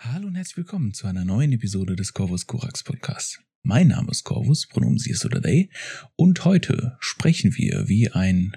Hallo 0.00 0.28
und 0.28 0.36
herzlich 0.36 0.58
willkommen 0.58 0.94
zu 0.94 1.08
einer 1.08 1.24
neuen 1.24 1.50
Episode 1.50 1.96
des 1.96 2.14
Corvus 2.14 2.46
Corax 2.46 2.84
Podcasts. 2.84 3.42
Mein 3.64 3.88
Name 3.88 4.12
ist 4.12 4.22
Corvus, 4.22 4.68
Pronomen 4.68 4.96
sie 4.96 5.10
ist 5.10 5.24
oder 5.24 5.42
they, 5.42 5.70
und 6.14 6.44
heute 6.44 6.96
sprechen 7.00 7.56
wir, 7.56 7.88
wie 7.88 8.08
ein, 8.08 8.56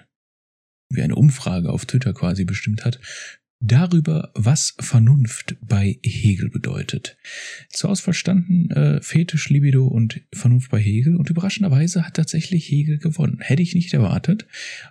wie 0.89 1.01
eine 1.01 1.15
Umfrage 1.15 1.71
auf 1.71 1.87
Twitter 1.87 2.13
quasi 2.13 2.45
bestimmt 2.45 2.85
hat, 2.85 2.99
darüber, 3.61 4.31
was 4.33 4.75
Vernunft 4.79 5.55
bei 5.61 5.99
Hegel 6.03 6.49
bedeutet. 6.49 7.17
Zur 7.69 7.91
Auswahl 7.91 8.13
standen 8.13 8.71
äh, 8.71 9.01
Fetisch, 9.01 9.49
Libido 9.49 9.87
und 9.87 10.21
Vernunft 10.33 10.71
bei 10.71 10.79
Hegel 10.79 11.15
und 11.15 11.29
überraschenderweise 11.29 12.05
hat 12.05 12.15
tatsächlich 12.15 12.69
Hegel 12.69 12.97
gewonnen. 12.97 13.39
Hätte 13.39 13.61
ich 13.61 13.75
nicht 13.75 13.93
erwartet, 13.93 14.47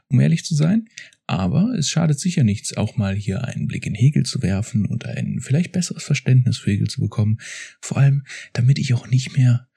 um 0.09 0.21
ehrlich 0.21 0.45
zu 0.45 0.55
sein. 0.55 0.87
Aber 1.27 1.75
es 1.79 1.89
schadet 1.89 2.19
sicher 2.19 2.43
nichts, 2.43 2.77
auch 2.77 2.97
mal 2.97 3.15
hier 3.15 3.45
einen 3.45 3.69
Blick 3.69 3.87
in 3.87 3.95
Hegel 3.95 4.25
zu 4.25 4.43
werfen 4.43 4.85
und 4.85 5.07
ein 5.07 5.39
vielleicht 5.41 5.71
besseres 5.71 6.03
Verständnis 6.03 6.59
für 6.59 6.73
Hegel 6.73 6.89
zu 6.89 7.01
bekommen. 7.01 7.39
Vor 7.81 7.99
allem, 7.99 8.25
damit 8.53 8.81
ich 8.81 8.95
auch 8.95 9.09
nicht 9.09 9.37
mehr 9.37 9.69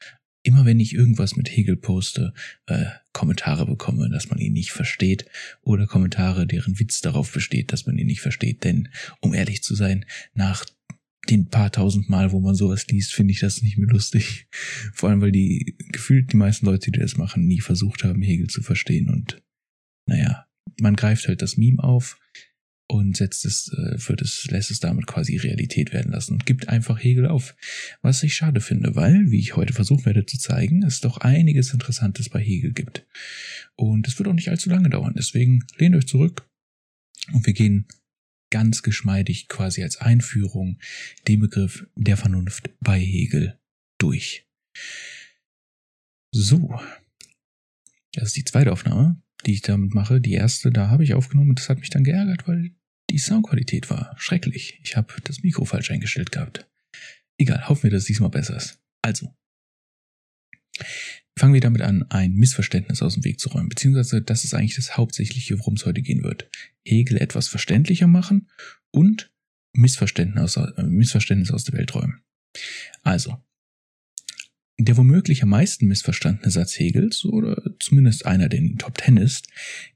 immer 0.44 0.66
wenn 0.66 0.80
ich 0.80 0.94
irgendwas 0.94 1.36
mit 1.36 1.50
Hegel 1.50 1.78
poste, 1.78 2.34
äh, 2.68 2.86
Kommentare 3.14 3.66
bekomme, 3.66 4.10
dass 4.10 4.30
man 4.30 4.40
ihn 4.40 4.54
nicht 4.54 4.72
versteht 4.72 5.26
oder 5.62 5.88
Kommentare, 5.88 6.46
deren 6.46 6.80
Witz 6.80 7.02
darauf 7.02 7.32
besteht, 7.32 7.72
dass 7.72 7.86
man 7.86 7.98
ihn 7.98 8.08
nicht 8.08 8.22
versteht. 8.22 8.64
Denn, 8.64 8.90
um 9.22 9.34
ehrlich 9.34 9.64
zu 9.64 9.74
sein, 9.74 10.06
nach 10.34 10.66
den 11.30 11.48
paar 11.48 11.72
tausend 11.72 12.10
Mal, 12.10 12.32
wo 12.34 12.42
man 12.42 12.56
sowas 12.56 12.86
liest, 12.88 13.14
finde 13.14 13.32
ich 13.32 13.40
das 13.40 13.62
nicht 13.62 13.78
mehr 13.78 13.88
lustig. 13.88 14.48
Vor 14.94 15.10
allem, 15.10 15.22
weil 15.22 15.32
die 15.32 15.78
gefühlt 15.92 16.34
die 16.34 16.38
meisten 16.38 16.66
Leute, 16.66 16.92
die 16.92 17.00
das 17.00 17.18
machen, 17.18 17.46
nie 17.46 17.62
versucht 17.62 18.04
haben, 18.04 18.22
Hegel 18.22 18.48
zu 18.48 18.62
verstehen. 18.62 19.10
Und 19.10 19.42
naja, 20.06 20.46
man 20.82 20.96
greift 20.96 21.28
halt 21.28 21.42
das 21.42 21.56
Meme 21.56 21.82
auf, 21.82 22.20
und 22.88 23.18
setzt 23.18 23.46
es, 23.46 23.70
äh, 23.70 23.98
wird 24.08 24.22
es, 24.22 24.46
lässt 24.46 24.72
es 24.72 24.80
damit 24.80 25.08
quasi 25.08 25.38
Realität 25.38 25.94
werden 25.94 26.12
lassen 26.12 26.34
und 26.34 26.46
gibt 26.46 26.70
einfach 26.70 27.02
Hegel 27.02 27.28
auf. 27.28 27.56
Was 28.02 28.24
ich 28.24 28.36
schade 28.36 28.62
finde, 28.62 28.96
weil, 28.96 29.32
wie 29.32 29.40
ich 29.40 29.56
heute 29.56 29.74
versuchen 29.74 30.06
werde 30.06 30.26
zu 30.26 30.38
zeigen, 30.38 30.84
es 30.84 31.00
doch 31.00 31.18
einiges 31.18 31.74
Interessantes 31.74 32.30
bei 32.30 32.42
Hegel 32.42 32.74
gibt. 32.74 33.06
Und 33.76 34.08
es 34.08 34.18
wird 34.20 34.30
auch 34.30 34.34
nicht 34.34 34.50
allzu 34.50 34.70
lange 34.70 34.90
dauern. 34.90 35.14
Deswegen 35.16 35.66
lehnt 35.78 35.96
euch 35.96 36.08
zurück 36.08 36.48
und 37.32 37.46
wir 37.46 37.54
gehen 37.54 37.88
ganz 38.52 38.84
geschmeidig 38.84 39.48
quasi 39.48 39.82
als 39.82 39.98
Einführung 39.98 40.80
den 41.28 41.40
Begriff 41.40 41.88
der 41.96 42.18
Vernunft 42.18 42.70
bei 42.80 43.00
Hegel 43.00 43.58
durch. 43.98 44.46
So. 46.32 46.80
Das 48.14 48.26
ist 48.26 48.36
die 48.36 48.44
zweite 48.44 48.72
Aufnahme, 48.72 49.23
die 49.46 49.54
ich 49.54 49.62
damit 49.62 49.94
mache. 49.94 50.22
Die 50.22 50.34
erste, 50.34 50.72
da 50.72 50.90
habe 50.90 51.04
ich 51.04 51.14
aufgenommen 51.14 51.52
und 51.52 51.60
das 51.60 51.70
hat 51.70 51.80
mich 51.80 51.90
dann 51.90 52.04
geärgert, 52.04 52.48
weil 52.48 52.72
die 53.10 53.18
Soundqualität 53.18 53.90
war 53.90 54.16
schrecklich. 54.18 54.80
Ich 54.84 54.96
habe 54.96 55.14
das 55.24 55.44
Mikro 55.44 55.66
falsch 55.66 55.92
eingestellt 55.92 56.32
gehabt. 56.32 56.68
Egal, 57.38 57.68
hoffen 57.68 57.84
wir, 57.84 57.92
dass 57.92 58.02
es 58.02 58.08
diesmal 58.08 58.30
besser 58.30 58.56
ist. 58.56 58.80
Also, 59.02 59.36
fangen 61.38 61.54
wir 61.54 61.62
damit 61.62 61.82
an, 61.82 62.04
ein 62.10 62.34
Missverständnis 62.34 63.02
aus 63.02 63.16
dem 63.16 63.24
Weg 63.24 63.40
zu 63.40 63.50
räumen, 63.50 63.70
beziehungsweise 63.70 64.22
das 64.22 64.44
ist 64.44 64.54
eigentlich 64.54 64.76
das 64.76 64.98
Hauptsächliche, 64.98 65.60
worum 65.60 65.76
es 65.76 65.86
heute 65.86 66.02
gehen 66.02 66.24
wird. 66.24 66.50
Hegel 66.86 67.18
etwas 67.18 67.48
verständlicher 67.48 68.08
machen 68.08 68.50
und 68.92 69.32
Missverständnis 69.76 70.58
aus, 70.58 70.72
äh, 70.78 70.84
Missverständnis 70.84 71.52
aus 71.52 71.64
der 71.64 71.78
Welt 71.78 71.94
räumen. 71.96 72.22
Also, 73.02 73.44
der 74.86 74.98
womöglich 74.98 75.44
am 75.44 75.50
meisten 75.50 75.88
missverstandene 75.88 76.52
Satz 76.52 76.80
Hegels, 76.80 77.26
oder 77.26 77.62
zumindest 77.80 78.26
einer, 78.26 78.50
der 78.50 78.60
in 78.60 78.70
den 78.70 78.78
Top 78.78 78.98
Ten 78.98 79.18
ist, 79.18 79.48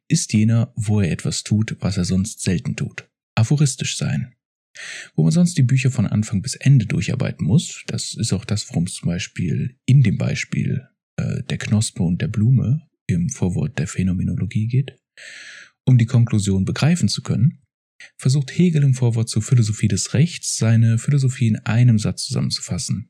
ist 0.07 0.33
jener, 0.33 0.71
wo 0.75 1.02
er 1.02 1.11
etwas 1.11 1.43
tut, 1.43 1.75
was 1.80 1.97
er 1.97 2.05
sonst 2.05 2.41
selten 2.41 2.75
tut. 2.75 3.09
Aphoristisch 3.35 3.97
sein. 3.97 4.33
Wo 5.15 5.23
man 5.23 5.31
sonst 5.31 5.58
die 5.58 5.63
Bücher 5.63 5.91
von 5.91 6.05
Anfang 6.05 6.41
bis 6.41 6.55
Ende 6.55 6.85
durcharbeiten 6.85 7.45
muss, 7.45 7.83
das 7.88 8.13
ist 8.13 8.33
auch 8.33 8.45
das, 8.45 8.69
worum 8.69 8.83
es 8.83 8.93
zum 8.93 9.08
Beispiel 9.08 9.75
in 9.85 10.03
dem 10.03 10.17
Beispiel 10.17 10.88
äh, 11.17 11.43
der 11.43 11.58
Knospe 11.58 12.03
und 12.03 12.21
der 12.21 12.27
Blume 12.27 12.88
im 13.08 13.30
Vorwort 13.30 13.80
der 13.80 13.88
Phänomenologie 13.88 14.67
geht, 14.67 14.99
um 15.86 15.98
die 15.98 16.05
Konklusion 16.05 16.65
begreifen 16.65 17.09
zu 17.09 17.23
können, 17.23 17.59
versucht 18.17 18.52
Hegel 18.52 18.83
im 18.83 18.93
Vorwort 18.93 19.30
zur 19.30 19.42
Philosophie 19.42 19.87
des 19.87 20.14
Rechts 20.14 20.58
seine 20.58 20.98
Philosophie 20.98 21.48
in 21.48 21.58
einem 21.58 21.98
Satz 21.98 22.25
zusammenzufassen. 22.25 23.09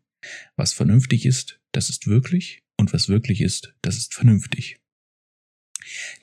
Was 0.55 0.73
vernünftig 0.73 1.25
ist, 1.25 1.59
das 1.71 1.89
ist 1.89 2.07
wirklich, 2.07 2.63
und 2.77 2.93
was 2.93 3.09
wirklich 3.09 3.41
ist, 3.41 3.75
das 3.81 3.97
ist 3.97 4.13
vernünftig. 4.13 4.77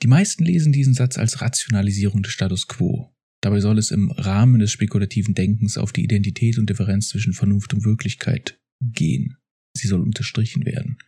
Die 0.02 0.06
meisten 0.06 0.44
lesen 0.44 0.72
diesen 0.72 0.94
Satz 0.94 1.16
als 1.16 1.40
Rationalisierung 1.40 2.22
des 2.22 2.32
Status 2.32 2.68
quo. 2.68 3.14
Dabei 3.40 3.60
soll 3.60 3.78
es 3.78 3.90
im 3.90 4.10
Rahmen 4.10 4.60
des 4.60 4.72
spekulativen 4.72 5.34
Denkens 5.34 5.76
auf 5.76 5.92
die 5.92 6.02
Identität 6.02 6.58
und 6.58 6.70
Differenz 6.70 7.08
zwischen 7.08 7.34
Vernunft 7.34 7.74
und 7.74 7.84
Wirklichkeit 7.84 8.58
gehen. 8.80 9.36
Sie 9.76 9.88
soll 9.88 10.00
unterstrichen 10.00 10.64
werden. 10.64 10.98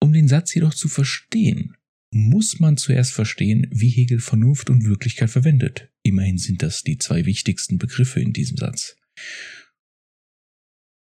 Um 0.00 0.12
den 0.12 0.28
Satz 0.28 0.54
jedoch 0.54 0.74
zu 0.74 0.88
verstehen, 0.88 1.76
muss 2.12 2.60
man 2.60 2.76
zuerst 2.76 3.12
verstehen, 3.12 3.66
wie 3.70 3.88
Hegel 3.88 4.20
Vernunft 4.20 4.70
und 4.70 4.84
Wirklichkeit 4.84 5.30
verwendet. 5.30 5.90
Immerhin 6.02 6.38
sind 6.38 6.62
das 6.62 6.82
die 6.82 6.98
zwei 6.98 7.24
wichtigsten 7.24 7.78
Begriffe 7.78 8.20
in 8.20 8.32
diesem 8.32 8.56
Satz. 8.56 8.96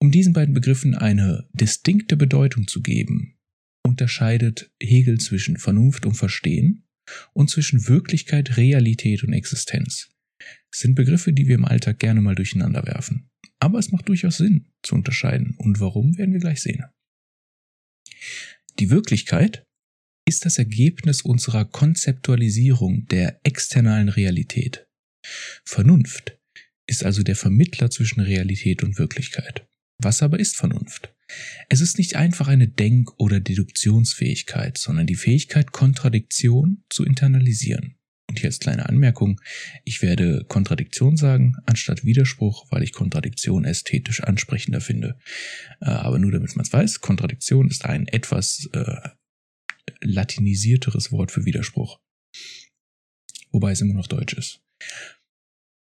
Um 0.01 0.13
diesen 0.13 0.33
beiden 0.33 0.55
Begriffen 0.55 0.95
eine 0.95 1.49
distinkte 1.53 2.17
Bedeutung 2.17 2.69
zu 2.69 2.83
geben, 2.83 3.37
unterscheidet 3.85 4.71
Hegel 4.81 5.19
zwischen 5.19 5.57
Vernunft 5.57 6.07
und 6.07 6.15
Verstehen 6.15 6.85
und 7.33 7.51
zwischen 7.51 7.89
Wirklichkeit, 7.89 8.57
Realität 8.57 9.25
und 9.25 9.33
Existenz. 9.33 10.11
Es 10.73 10.81
sind 10.81 10.95
Begriffe, 10.95 11.33
die 11.33 11.49
wir 11.49 11.57
im 11.57 11.65
Alltag 11.65 11.99
gerne 11.99 12.21
mal 12.21 12.35
durcheinander 12.35 12.87
werfen. 12.87 13.29
Aber 13.61 13.79
es 13.79 13.91
macht 13.91 14.09
durchaus 14.09 14.37
Sinn 14.37 14.67
zu 14.83 14.95
unterscheiden. 14.95 15.57
Und 15.59 15.81
warum, 15.81 16.17
werden 16.17 16.33
wir 16.33 16.41
gleich 16.41 16.61
sehen. 16.61 16.85
Die 18.79 18.91
Wirklichkeit 18.91 19.65
ist 20.29 20.45
das 20.45 20.59
Ergebnis 20.59 21.23
unserer 21.23 21.65
Konzeptualisierung 21.65 23.07
der 23.07 23.41
externalen 23.43 24.09
Realität. 24.09 24.87
Vernunft 25.65 26.39
ist 26.87 27.05
also 27.05 27.23
der 27.23 27.37
Vermittler 27.37 27.91
zwischen 27.91 28.21
Realität 28.21 28.83
und 28.83 28.99
Wirklichkeit. 28.99 29.68
Was 30.01 30.23
aber 30.23 30.39
ist 30.39 30.57
Vernunft? 30.57 31.15
Es 31.69 31.81
ist 31.81 31.99
nicht 31.99 32.17
einfach 32.17 32.49
eine 32.49 32.69
Denk- 32.69 33.19
oder 33.19 33.41
Deduktionsfähigkeit, 33.41 34.79
sondern 34.79 35.07
die 35.07 35.17
Fähigkeit, 35.17 35.73
Kontradiktion 35.73 36.85
zu 36.89 37.05
internalisieren. 37.05 37.97
Und 38.29 38.39
hier 38.39 38.49
als 38.49 38.61
kleine 38.61 38.89
Anmerkung, 38.89 39.41
ich 39.85 40.03
werde 40.03 40.45
Kontradiktion 40.47 41.17
sagen, 41.17 41.57
anstatt 41.65 42.05
Widerspruch, 42.05 42.67
weil 42.71 42.83
ich 42.83 42.93
Kontradiktion 42.93 43.65
ästhetisch 43.65 44.23
ansprechender 44.23 44.81
finde. 44.81 45.19
Äh, 45.81 45.87
aber 45.87 46.19
nur 46.19 46.31
damit 46.31 46.55
man 46.55 46.65
es 46.65 46.73
weiß, 46.73 47.01
Kontradiktion 47.01 47.69
ist 47.69 47.87
ein 47.87 48.07
etwas 48.07 48.69
äh, 48.73 49.09
latinisierteres 50.01 51.11
Wort 51.11 51.33
für 51.33 51.47
Widerspruch. 51.47 52.01
Wobei 53.51 53.73
es 53.73 53.81
immer 53.81 53.95
noch 53.95 54.07
Deutsch 54.07 54.35
ist. 54.35 54.61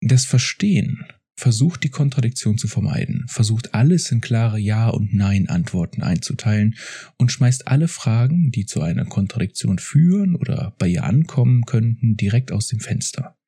Das 0.01 0.25
Verstehen 0.25 1.05
versucht 1.41 1.85
die 1.85 1.89
Kontradiktion 1.89 2.59
zu 2.59 2.69
vermeiden, 2.69 3.25
versucht 3.27 3.73
alles 3.73 4.13
in 4.13 4.21
klare 4.21 4.59
Ja- 4.59 4.91
und 4.91 5.15
Nein-Antworten 5.15 6.03
einzuteilen 6.03 6.77
und 7.17 7.33
schmeißt 7.33 7.67
alle 7.67 7.89
Fragen, 7.89 8.51
die 8.51 8.67
zu 8.67 8.83
einer 8.83 9.07
Kontradiktion 9.07 9.79
führen 9.79 10.37
oder 10.37 10.77
bei 10.79 10.87
ihr 10.87 11.05
ankommen 11.05 11.65
könnten, 11.65 12.17
direkt 12.17 12.53
aus 12.53 12.69
dem 12.69 12.81
Fenster. 12.81 13.39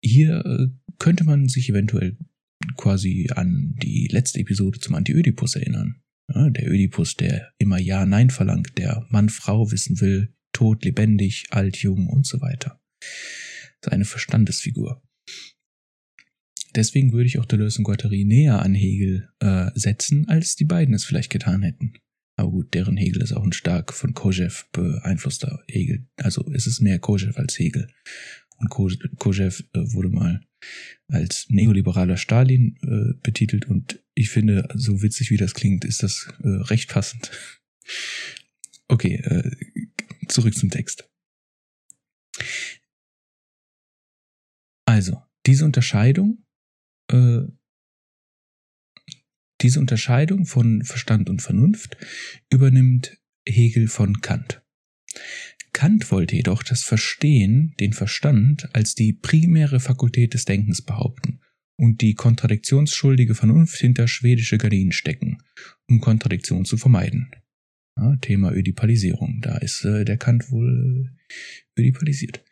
Hier 0.00 0.44
äh, 0.46 0.68
könnte 0.98 1.24
man 1.24 1.48
sich 1.48 1.68
eventuell 1.68 2.16
quasi 2.76 3.28
an 3.34 3.74
die 3.82 4.06
letzte 4.08 4.38
Episode 4.38 4.78
zum 4.78 4.94
Anti-Ödipus 4.94 5.56
erinnern. 5.56 6.00
Ja, 6.32 6.50
der 6.50 6.70
Ödipus, 6.70 7.16
der 7.16 7.52
immer 7.58 7.80
Ja-Nein 7.80 8.30
verlangt, 8.30 8.78
der 8.78 9.04
Mann-Frau 9.08 9.72
wissen 9.72 10.00
will, 10.00 10.32
tot, 10.52 10.84
lebendig, 10.84 11.46
alt, 11.50 11.78
jung 11.78 12.06
und 12.06 12.26
so 12.26 12.40
weiter. 12.40 12.80
Seine 13.84 14.04
Verstandesfigur. 14.04 15.02
Deswegen 16.74 17.12
würde 17.12 17.26
ich 17.26 17.38
auch 17.38 17.44
Deleuze 17.44 17.78
und 17.78 17.84
Guattari 17.84 18.24
näher 18.24 18.62
an 18.62 18.74
Hegel 18.74 19.28
äh, 19.40 19.70
setzen, 19.74 20.28
als 20.28 20.56
die 20.56 20.64
beiden 20.64 20.94
es 20.94 21.04
vielleicht 21.04 21.30
getan 21.30 21.62
hätten. 21.62 21.94
Aber 22.36 22.50
gut, 22.50 22.74
deren 22.74 22.96
Hegel 22.96 23.22
ist 23.22 23.32
auch 23.32 23.44
ein 23.44 23.52
stark 23.52 23.92
von 23.92 24.14
Kojev 24.14 24.64
beeinflusster 24.72 25.62
Hegel. 25.68 26.06
Also 26.16 26.50
es 26.54 26.66
ist 26.66 26.80
mehr 26.80 26.98
Kojev 26.98 27.36
als 27.38 27.58
Hegel. 27.58 27.88
Und 28.56 28.68
Kojev 28.68 29.64
äh, 29.72 29.92
wurde 29.92 30.10
mal 30.10 30.40
als 31.08 31.46
neoliberaler 31.48 32.16
Stalin 32.16 32.76
äh, 32.82 33.14
betitelt 33.22 33.66
und 33.66 34.02
ich 34.14 34.30
finde, 34.30 34.68
so 34.74 35.02
witzig 35.02 35.30
wie 35.30 35.38
das 35.38 35.54
klingt, 35.54 35.84
ist 35.84 36.02
das 36.02 36.32
äh, 36.42 36.48
recht 36.48 36.88
passend. 36.88 37.30
Okay, 38.92 39.22
äh, 39.22 39.48
zurück 40.26 40.52
zum 40.56 40.68
Text. 40.68 41.08
Also, 44.84 45.22
diese 45.46 45.64
Unterscheidung 45.64 46.44
äh, 47.12 47.46
diese 49.60 49.80
Unterscheidung 49.80 50.46
von 50.46 50.82
Verstand 50.82 51.28
und 51.28 51.42
Vernunft 51.42 51.96
übernimmt 52.50 53.18
Hegel 53.46 53.88
von 53.88 54.20
Kant. 54.20 54.62
Kant 55.72 56.10
wollte 56.10 56.36
jedoch 56.36 56.62
das 56.62 56.82
Verstehen, 56.82 57.74
den 57.78 57.92
Verstand, 57.92 58.74
als 58.74 58.94
die 58.94 59.12
primäre 59.12 59.80
Fakultät 59.80 60.34
des 60.34 60.44
Denkens 60.44 60.82
behaupten 60.82 61.40
und 61.76 62.00
die 62.00 62.14
kontradiktionsschuldige 62.14 63.34
Vernunft 63.34 63.78
hinter 63.78 64.08
schwedische 64.08 64.58
Gardinen 64.58 64.92
stecken, 64.92 65.38
um 65.88 66.00
Kontradiktion 66.00 66.64
zu 66.64 66.76
vermeiden. 66.76 67.30
Ja, 67.96 68.16
Thema 68.16 68.52
Ödipalisierung. 68.52 69.40
Da 69.42 69.58
ist 69.58 69.84
äh, 69.84 70.04
der 70.04 70.16
Kant 70.16 70.50
wohl 70.50 71.10
äh, 71.76 71.80
ödipalisiert. 71.80 72.44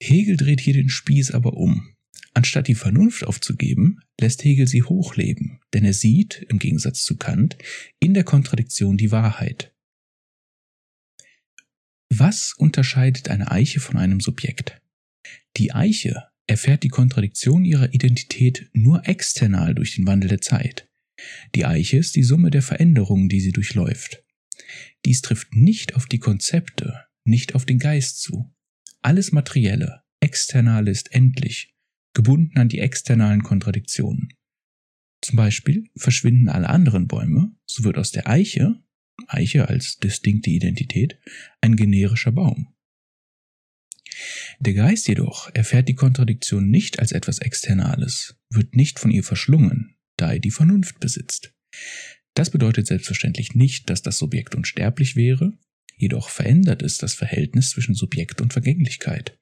Hegel 0.00 0.36
dreht 0.36 0.60
hier 0.60 0.74
den 0.74 0.88
Spieß 0.88 1.32
aber 1.32 1.54
um. 1.54 1.91
Anstatt 2.34 2.68
die 2.68 2.74
Vernunft 2.74 3.24
aufzugeben, 3.24 4.00
lässt 4.18 4.42
Hegel 4.44 4.66
sie 4.66 4.82
hochleben, 4.82 5.60
denn 5.74 5.84
er 5.84 5.92
sieht, 5.92 6.46
im 6.48 6.58
Gegensatz 6.58 7.04
zu 7.04 7.16
Kant, 7.16 7.58
in 7.98 8.14
der 8.14 8.24
Kontradiktion 8.24 8.96
die 8.96 9.12
Wahrheit. 9.12 9.72
Was 12.08 12.54
unterscheidet 12.56 13.28
eine 13.28 13.50
Eiche 13.50 13.80
von 13.80 13.96
einem 13.96 14.20
Subjekt? 14.20 14.80
Die 15.56 15.72
Eiche 15.72 16.28
erfährt 16.46 16.82
die 16.82 16.88
Kontradiktion 16.88 17.64
ihrer 17.64 17.94
Identität 17.94 18.68
nur 18.72 19.06
external 19.06 19.74
durch 19.74 19.94
den 19.96 20.06
Wandel 20.06 20.28
der 20.28 20.40
Zeit. 20.40 20.88
Die 21.54 21.64
Eiche 21.64 21.98
ist 21.98 22.16
die 22.16 22.22
Summe 22.22 22.50
der 22.50 22.62
Veränderungen, 22.62 23.28
die 23.28 23.40
sie 23.40 23.52
durchläuft. 23.52 24.24
Dies 25.04 25.22
trifft 25.22 25.54
nicht 25.54 25.94
auf 25.94 26.06
die 26.06 26.18
Konzepte, 26.18 27.04
nicht 27.24 27.54
auf 27.54 27.64
den 27.64 27.78
Geist 27.78 28.20
zu. 28.20 28.52
Alles 29.02 29.32
Materielle, 29.32 30.02
Externale 30.20 30.90
ist 30.90 31.12
endlich, 31.12 31.74
gebunden 32.14 32.58
an 32.58 32.68
die 32.68 32.78
externalen 32.78 33.42
Kontradiktionen. 33.42 34.32
Zum 35.22 35.36
Beispiel 35.36 35.88
verschwinden 35.96 36.48
alle 36.48 36.68
anderen 36.68 37.06
Bäume, 37.06 37.54
so 37.64 37.84
wird 37.84 37.96
aus 37.96 38.10
der 38.10 38.28
Eiche, 38.28 38.82
Eiche 39.28 39.68
als 39.68 39.98
distinkte 39.98 40.50
Identität, 40.50 41.18
ein 41.60 41.76
generischer 41.76 42.32
Baum. 42.32 42.74
Der 44.58 44.74
Geist 44.74 45.08
jedoch 45.08 45.50
erfährt 45.54 45.88
die 45.88 45.94
Kontradiktion 45.94 46.68
nicht 46.68 46.98
als 46.98 47.12
etwas 47.12 47.38
Externales, 47.38 48.36
wird 48.50 48.76
nicht 48.76 48.98
von 48.98 49.10
ihr 49.10 49.24
verschlungen, 49.24 49.96
da 50.16 50.32
er 50.32 50.38
die 50.38 50.50
Vernunft 50.50 51.00
besitzt. 51.00 51.54
Das 52.34 52.50
bedeutet 52.50 52.86
selbstverständlich 52.86 53.54
nicht, 53.54 53.90
dass 53.90 54.02
das 54.02 54.18
Subjekt 54.18 54.54
unsterblich 54.54 55.16
wäre, 55.16 55.58
jedoch 55.96 56.28
verändert 56.28 56.82
es 56.82 56.98
das 56.98 57.14
Verhältnis 57.14 57.70
zwischen 57.70 57.94
Subjekt 57.94 58.40
und 58.40 58.52
Vergänglichkeit. 58.52 59.38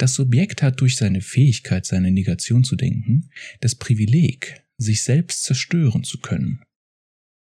Das 0.00 0.14
Subjekt 0.14 0.62
hat 0.62 0.80
durch 0.80 0.96
seine 0.96 1.20
Fähigkeit, 1.20 1.84
seine 1.84 2.10
Negation 2.10 2.64
zu 2.64 2.74
denken, 2.74 3.28
das 3.60 3.74
Privileg, 3.74 4.64
sich 4.78 5.02
selbst 5.02 5.44
zerstören 5.44 6.04
zu 6.04 6.20
können. 6.20 6.62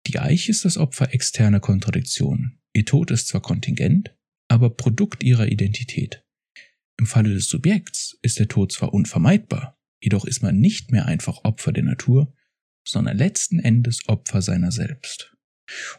Die 0.07 0.21
Eiche 0.21 0.53
ist 0.53 0.65
das 0.65 0.79
Opfer 0.79 1.13
externer 1.13 1.59
Kontradiktionen. 1.59 2.61
Ihr 2.73 2.85
Tod 2.85 3.11
ist 3.11 3.27
zwar 3.27 3.43
kontingent, 3.43 4.15
aber 4.47 4.71
Produkt 4.71 5.25
ihrer 5.25 5.49
Identität. 5.49 6.25
Im 6.97 7.07
Falle 7.07 7.35
des 7.35 7.49
Subjekts 7.49 8.17
ist 8.23 8.39
der 8.39 8.47
Tod 8.47 8.71
zwar 8.71 8.95
unvermeidbar, 8.95 9.77
jedoch 10.01 10.25
ist 10.25 10.41
man 10.41 10.61
nicht 10.61 10.93
mehr 10.93 11.07
einfach 11.07 11.43
Opfer 11.43 11.73
der 11.73 11.83
Natur, 11.83 12.33
sondern 12.87 13.17
letzten 13.17 13.59
Endes 13.59 14.09
Opfer 14.09 14.43
seiner 14.43 14.71
selbst. 14.71 15.37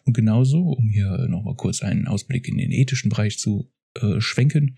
Und 0.05 0.13
genauso, 0.13 0.69
um 0.69 0.87
hier 0.87 1.27
nochmal 1.27 1.57
kurz 1.57 1.81
einen 1.81 2.07
Ausblick 2.07 2.47
in 2.47 2.57
den 2.57 2.71
ethischen 2.71 3.09
Bereich 3.09 3.39
zu 3.39 3.74
äh, 3.99 4.19
schwenken, 4.19 4.77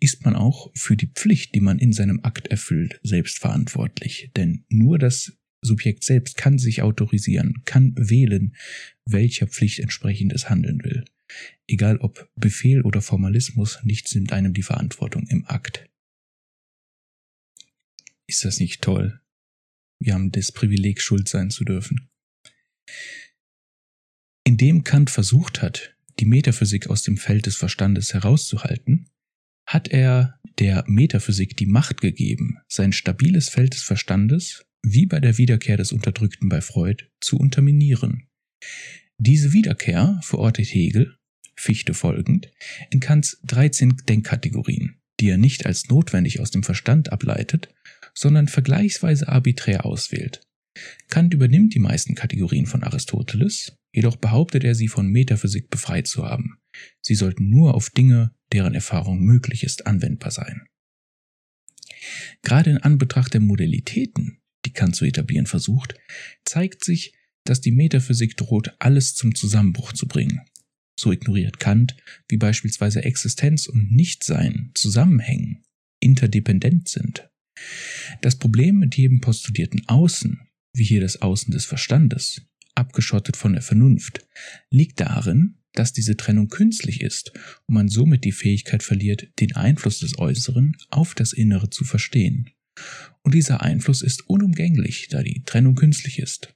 ist 0.00 0.24
man 0.24 0.34
auch 0.34 0.70
für 0.74 0.96
die 0.96 1.08
Pflicht, 1.08 1.54
die 1.54 1.60
man 1.60 1.78
in 1.78 1.92
seinem 1.92 2.20
Akt 2.24 2.48
erfüllt, 2.48 3.00
selbst 3.02 3.38
verantwortlich. 3.38 4.30
Denn 4.36 4.64
nur 4.68 4.98
das 4.98 5.36
Subjekt 5.62 6.04
selbst 6.04 6.36
kann 6.36 6.58
sich 6.58 6.82
autorisieren, 6.82 7.62
kann 7.64 7.94
wählen, 7.96 8.56
welcher 9.04 9.46
Pflicht 9.46 9.78
entsprechend 9.78 10.32
es 10.32 10.48
handeln 10.48 10.82
will. 10.84 11.04
Egal 11.66 11.98
ob 11.98 12.30
Befehl 12.36 12.82
oder 12.82 13.02
Formalismus, 13.02 13.80
nichts 13.82 14.14
nimmt 14.14 14.32
einem 14.32 14.52
die 14.52 14.62
Verantwortung 14.62 15.26
im 15.28 15.44
Akt. 15.46 15.88
Ist 18.28 18.44
das 18.44 18.60
nicht 18.60 18.82
toll? 18.82 19.20
Wir 20.00 20.14
haben 20.14 20.30
das 20.30 20.52
Privileg, 20.52 21.00
schuld 21.00 21.28
sein 21.28 21.50
zu 21.50 21.64
dürfen. 21.64 22.08
Indem 24.44 24.84
Kant 24.84 25.10
versucht 25.10 25.62
hat, 25.62 25.95
die 26.18 26.26
Metaphysik 26.26 26.88
aus 26.88 27.02
dem 27.02 27.16
Feld 27.16 27.46
des 27.46 27.56
Verstandes 27.56 28.14
herauszuhalten, 28.14 29.08
hat 29.66 29.88
er 29.88 30.38
der 30.58 30.84
Metaphysik 30.86 31.56
die 31.56 31.66
Macht 31.66 32.00
gegeben, 32.00 32.58
sein 32.68 32.92
stabiles 32.92 33.48
Feld 33.48 33.74
des 33.74 33.82
Verstandes, 33.82 34.64
wie 34.82 35.06
bei 35.06 35.20
der 35.20 35.38
Wiederkehr 35.38 35.76
des 35.76 35.92
Unterdrückten 35.92 36.48
bei 36.48 36.60
Freud, 36.60 37.04
zu 37.20 37.36
unterminieren. 37.36 38.28
Diese 39.18 39.52
Wiederkehr 39.52 40.20
verortet 40.22 40.66
Hegel, 40.66 41.16
Fichte 41.56 41.94
folgend, 41.94 42.50
in 42.90 43.00
Kants 43.00 43.40
13 43.44 43.96
Denkkategorien, 44.08 45.00
die 45.20 45.30
er 45.30 45.38
nicht 45.38 45.66
als 45.66 45.88
notwendig 45.88 46.40
aus 46.40 46.50
dem 46.50 46.62
Verstand 46.62 47.12
ableitet, 47.12 47.74
sondern 48.14 48.48
vergleichsweise 48.48 49.28
arbiträr 49.28 49.84
auswählt. 49.84 50.42
Kant 51.08 51.32
übernimmt 51.32 51.74
die 51.74 51.78
meisten 51.78 52.14
Kategorien 52.14 52.66
von 52.66 52.84
Aristoteles, 52.84 53.76
jedoch 53.96 54.16
behauptet 54.16 54.62
er 54.62 54.74
sie 54.74 54.88
von 54.88 55.08
Metaphysik 55.08 55.70
befreit 55.70 56.06
zu 56.06 56.24
haben. 56.24 56.58
Sie 57.00 57.14
sollten 57.14 57.48
nur 57.48 57.74
auf 57.74 57.88
Dinge, 57.88 58.34
deren 58.52 58.74
Erfahrung 58.74 59.20
möglich 59.20 59.64
ist, 59.64 59.86
anwendbar 59.86 60.30
sein. 60.30 60.68
Gerade 62.42 62.70
in 62.70 62.76
Anbetracht 62.76 63.32
der 63.32 63.40
Modalitäten, 63.40 64.38
die 64.66 64.72
Kant 64.72 64.94
zu 64.94 65.06
etablieren 65.06 65.46
versucht, 65.46 65.94
zeigt 66.44 66.84
sich, 66.84 67.14
dass 67.44 67.62
die 67.62 67.72
Metaphysik 67.72 68.36
droht, 68.36 68.74
alles 68.80 69.14
zum 69.14 69.34
Zusammenbruch 69.34 69.94
zu 69.94 70.06
bringen. 70.06 70.42
So 70.98 71.10
ignoriert 71.10 71.58
Kant, 71.58 71.96
wie 72.28 72.36
beispielsweise 72.36 73.02
Existenz 73.02 73.66
und 73.66 73.92
Nichtsein 73.92 74.72
zusammenhängen, 74.74 75.62
interdependent 76.00 76.88
sind. 76.88 77.30
Das 78.20 78.36
Problem 78.36 78.78
mit 78.78 78.96
jedem 78.96 79.20
postulierten 79.22 79.88
Außen, 79.88 80.40
wie 80.74 80.84
hier 80.84 81.00
das 81.00 81.22
Außen 81.22 81.50
des 81.50 81.64
Verstandes, 81.64 82.42
abgeschottet 82.76 83.36
von 83.36 83.52
der 83.52 83.62
Vernunft, 83.62 84.26
liegt 84.70 85.00
darin, 85.00 85.56
dass 85.72 85.92
diese 85.92 86.16
Trennung 86.16 86.48
künstlich 86.48 87.00
ist 87.00 87.32
und 87.66 87.74
man 87.74 87.88
somit 87.88 88.24
die 88.24 88.32
Fähigkeit 88.32 88.82
verliert, 88.82 89.28
den 89.40 89.54
Einfluss 89.54 90.00
des 90.00 90.18
Äußeren 90.18 90.76
auf 90.90 91.14
das 91.14 91.32
Innere 91.32 91.70
zu 91.70 91.84
verstehen. 91.84 92.50
Und 93.22 93.34
dieser 93.34 93.62
Einfluss 93.62 94.02
ist 94.02 94.28
unumgänglich, 94.28 95.08
da 95.08 95.22
die 95.22 95.42
Trennung 95.44 95.74
künstlich 95.74 96.18
ist. 96.18 96.54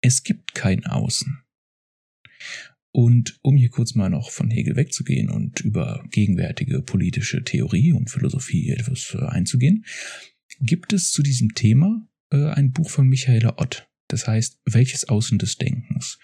Es 0.00 0.22
gibt 0.22 0.54
kein 0.54 0.84
Außen. 0.86 1.38
Und 2.92 3.38
um 3.42 3.56
hier 3.56 3.70
kurz 3.70 3.94
mal 3.94 4.10
noch 4.10 4.30
von 4.30 4.50
Hegel 4.50 4.76
wegzugehen 4.76 5.30
und 5.30 5.60
über 5.60 6.04
gegenwärtige 6.10 6.82
politische 6.82 7.42
Theorie 7.42 7.92
und 7.92 8.10
Philosophie 8.10 8.70
etwas 8.70 9.16
äh, 9.18 9.24
einzugehen, 9.24 9.86
gibt 10.60 10.92
es 10.92 11.10
zu 11.10 11.22
diesem 11.22 11.54
Thema 11.54 12.06
äh, 12.30 12.50
ein 12.50 12.72
Buch 12.72 12.90
von 12.90 13.08
Michaela 13.08 13.58
Ott. 13.58 13.88
Das 14.12 14.28
heißt, 14.28 14.60
welches 14.66 15.08
Außen 15.08 15.38
des 15.38 15.56
Denkens? 15.56 16.18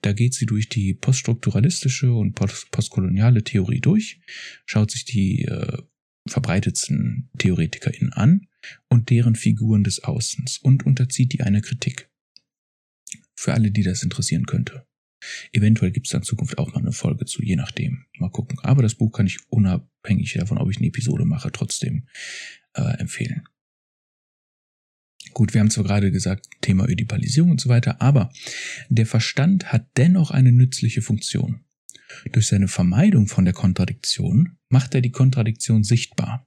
Da 0.00 0.12
geht 0.14 0.32
sie 0.32 0.46
durch 0.46 0.70
die 0.70 0.94
poststrukturalistische 0.94 2.12
und 2.12 2.34
post 2.34 2.70
postkoloniale 2.70 3.44
Theorie 3.44 3.80
durch, 3.80 4.20
schaut 4.64 4.90
sich 4.90 5.04
die 5.04 5.42
äh, 5.42 5.82
verbreitetsten 6.26 7.28
TheoretikerInnen 7.36 8.14
an 8.14 8.48
und 8.88 9.10
deren 9.10 9.34
Figuren 9.34 9.84
des 9.84 10.02
Außens 10.02 10.56
und 10.58 10.86
unterzieht 10.86 11.34
die 11.34 11.42
einer 11.42 11.60
Kritik. 11.60 12.08
Für 13.36 13.52
alle, 13.52 13.70
die 13.70 13.82
das 13.82 14.02
interessieren 14.02 14.46
könnte. 14.46 14.86
Eventuell 15.52 15.90
gibt 15.90 16.06
es 16.06 16.12
dann 16.12 16.22
in 16.22 16.26
Zukunft 16.26 16.56
auch 16.56 16.72
mal 16.72 16.80
eine 16.80 16.92
Folge 16.92 17.26
zu, 17.26 17.42
je 17.42 17.56
nachdem. 17.56 18.06
Mal 18.18 18.30
gucken. 18.30 18.58
Aber 18.60 18.82
das 18.82 18.94
Buch 18.94 19.12
kann 19.12 19.26
ich 19.26 19.38
unabhängig 19.50 20.32
davon, 20.32 20.56
ob 20.56 20.70
ich 20.70 20.78
eine 20.78 20.86
Episode 20.86 21.26
mache, 21.26 21.52
trotzdem 21.52 22.06
äh, 22.74 22.98
empfehlen. 22.98 23.46
Gut, 25.34 25.52
wir 25.52 25.60
haben 25.60 25.70
zwar 25.70 25.84
gerade 25.84 26.12
gesagt, 26.12 26.48
Thema 26.60 26.88
Ödipalisierung 26.88 27.50
und 27.50 27.60
so 27.60 27.68
weiter, 27.68 28.00
aber 28.00 28.32
der 28.88 29.04
Verstand 29.04 29.72
hat 29.72 29.88
dennoch 29.96 30.30
eine 30.30 30.52
nützliche 30.52 31.02
Funktion. 31.02 31.64
Durch 32.32 32.46
seine 32.46 32.68
Vermeidung 32.68 33.26
von 33.26 33.44
der 33.44 33.52
Kontradiktion 33.52 34.56
macht 34.68 34.94
er 34.94 35.00
die 35.00 35.10
Kontradiktion 35.10 35.82
sichtbar. 35.82 36.46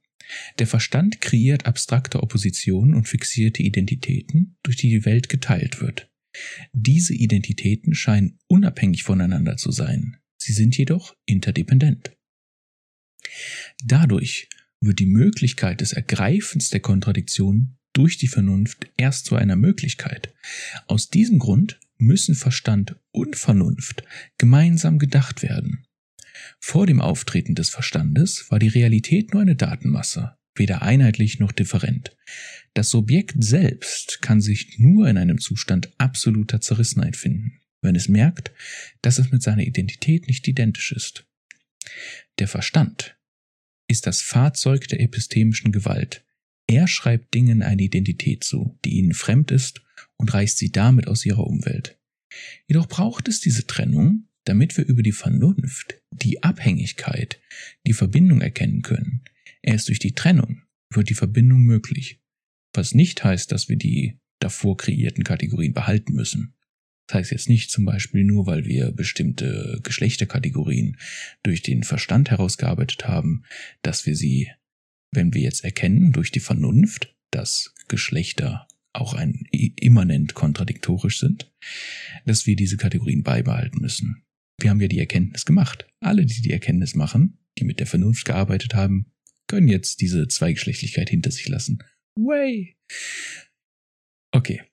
Der 0.60 0.68
Verstand 0.68 1.20
kreiert 1.20 1.66
abstrakte 1.66 2.24
Oppositionen 2.24 2.96
und 2.96 3.08
fixierte 3.08 3.62
Identitäten, 3.62 4.58
durch 4.64 4.78
die 4.78 4.90
die 4.90 5.06
Welt 5.06 5.28
geteilt 5.28 5.82
wird. 5.82 6.10
Diese 6.72 7.14
Identitäten 7.14 7.94
scheinen 7.94 8.40
unabhängig 8.48 9.04
voneinander 9.04 9.58
zu 9.58 9.72
sein, 9.72 10.18
sie 10.38 10.54
sind 10.54 10.78
jedoch 10.78 11.14
interdependent. 11.26 12.16
Dadurch 13.84 14.48
wird 14.80 15.00
die 15.00 15.08
Möglichkeit 15.08 15.82
des 15.82 15.94
Ergreifens 15.94 16.70
der 16.70 16.80
Kontradiktion 16.80 17.78
durch 17.98 18.18
die 18.18 18.28
Vernunft 18.28 18.88
erst 18.96 19.26
zu 19.26 19.36
einer 19.36 19.56
Möglichkeit. 19.56 20.34
Aus 20.86 21.10
diesem 21.10 21.40
Grund 21.40 21.80
müssen 21.98 22.36
Verstand 22.36 22.96
und 23.12 23.36
Vernunft 23.36 24.04
gemeinsam 24.38 25.00
gedacht 25.00 25.42
werden. 25.42 25.84
Vor 26.60 26.86
dem 26.86 27.02
Auftreten 27.02 27.56
des 27.56 27.70
Verstandes 27.70 28.52
war 28.52 28.60
die 28.60 28.68
Realität 28.68 29.34
nur 29.34 29.42
eine 29.42 29.56
Datenmasse, 29.56 30.38
weder 30.54 30.84
einheitlich 30.84 31.40
noch 31.40 31.52
different. 31.52 32.16
Das 32.76 32.90
Subjekt 32.92 33.44
selbst 33.44 34.22
kann 34.22 34.42
sich 34.42 34.78
nur 34.78 35.08
in 35.10 35.18
einem 35.18 35.40
Zustand 35.40 35.92
absoluter 35.98 36.62
Zerrissenheit 36.62 37.16
finden, 37.16 37.62
wenn 37.82 37.96
es 37.96 38.10
merkt, 38.10 38.52
dass 39.02 39.18
es 39.18 39.32
mit 39.32 39.42
seiner 39.42 39.64
Identität 39.64 40.28
nicht 40.28 40.48
identisch 40.48 40.92
ist. 40.92 41.26
Der 42.38 42.48
Verstand 42.48 43.18
ist 43.88 44.06
das 44.06 44.22
Fahrzeug 44.22 44.88
der 44.88 45.00
epistemischen 45.00 45.72
Gewalt, 45.72 46.27
Er 46.68 46.88
schreibt 46.88 47.34
Dingen 47.34 47.62
eine 47.64 47.84
Identität 47.84 48.44
zu, 48.44 48.78
die 48.84 48.98
ihnen 48.98 49.14
fremd 49.14 49.52
ist 49.52 49.82
und 50.18 50.34
reißt 50.34 50.58
sie 50.58 50.72
damit 50.72 51.08
aus 51.08 51.26
ihrer 51.26 51.48
Umwelt. 51.48 51.98
Jedoch 52.68 52.88
braucht 52.88 53.28
es 53.28 53.40
diese 53.40 53.66
Trennung, 53.66 54.28
damit 54.44 54.78
wir 54.78 54.86
über 54.86 55.02
die 55.02 55.12
Vernunft, 55.14 56.02
die 56.12 56.44
Abhängigkeit, 56.44 57.40
die 57.86 57.94
Verbindung 57.94 58.42
erkennen 58.42 58.82
können. 58.82 59.24
Erst 59.62 59.90
durch 59.90 60.00
die 60.00 60.14
Trennung 60.14 60.62
wird 60.94 61.10
die 61.10 61.16
Verbindung 61.16 61.64
möglich. 61.64 62.20
Was 62.74 62.94
nicht 62.94 63.24
heißt, 63.24 63.52
dass 63.52 63.70
wir 63.70 63.78
die 63.78 64.20
davor 64.40 64.78
kreierten 64.78 65.24
Kategorien 65.24 65.74
behalten 65.74 66.14
müssen. 66.14 66.54
Das 67.08 67.20
heißt 67.20 67.32
jetzt 67.32 67.50
nicht 67.50 67.72
zum 67.72 67.86
Beispiel 67.86 68.24
nur, 68.24 68.46
weil 68.46 68.66
wir 68.66 68.92
bestimmte 68.92 69.80
Geschlechterkategorien 69.84 70.98
durch 71.44 71.62
den 71.62 71.84
Verstand 71.84 72.30
herausgearbeitet 72.30 73.08
haben, 73.08 73.44
dass 73.82 74.06
wir 74.06 74.16
sie, 74.16 74.52
wenn 75.12 75.34
wir 75.34 75.42
jetzt 75.42 75.64
erkennen 75.64 76.12
durch 76.12 76.32
die 76.32 76.40
Vernunft, 76.40 77.16
dass 77.32 77.74
Geschlechter 77.88 78.68
auch 78.94 79.14
ein 79.14 79.44
immanent 79.52 80.34
kontradiktorisch 80.34 81.20
sind, 81.20 81.52
dass 82.26 82.46
wir 82.46 82.56
diese 82.56 82.78
Kategorien 82.78 83.24
beibehalten 83.24 83.80
müssen. 83.80 84.24
Wir 84.60 84.72
haben 84.72 84.82
ja 84.82 84.88
die 84.88 85.00
Erkenntnis 85.00 85.46
gemacht. 85.46 85.88
Alle, 86.00 86.26
die 86.26 86.42
die 86.42 86.52
Erkenntnis 86.52 86.96
machen, 86.96 87.38
die 87.58 87.64
mit 87.64 87.80
der 87.80 87.88
Vernunft 87.88 88.26
gearbeitet 88.26 88.74
haben, 88.74 89.12
können 89.48 89.68
jetzt 89.68 90.02
diese 90.02 90.28
Zweigeschlechtlichkeit 90.28 91.10
hinter 91.10 91.32
sich 91.32 91.48
lassen. 91.48 91.80
Way! 92.16 92.76
Okay. 94.32 94.64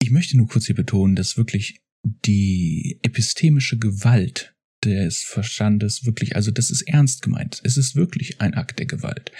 Ich 0.00 0.10
möchte 0.10 0.36
nur 0.36 0.46
kurz 0.46 0.66
hier 0.66 0.76
betonen, 0.76 1.16
dass 1.16 1.36
wirklich 1.36 1.80
die 2.04 3.00
epistemische 3.02 3.78
Gewalt 3.78 4.55
des 4.90 5.22
Verstandes 5.22 6.06
wirklich, 6.06 6.36
also 6.36 6.50
das 6.50 6.70
ist 6.70 6.82
ernst 6.82 7.22
gemeint. 7.22 7.60
Es 7.64 7.76
ist 7.76 7.96
wirklich 7.96 8.40
ein 8.40 8.54
Akt 8.54 8.78
der 8.78 8.86
Gewalt. 8.86 9.32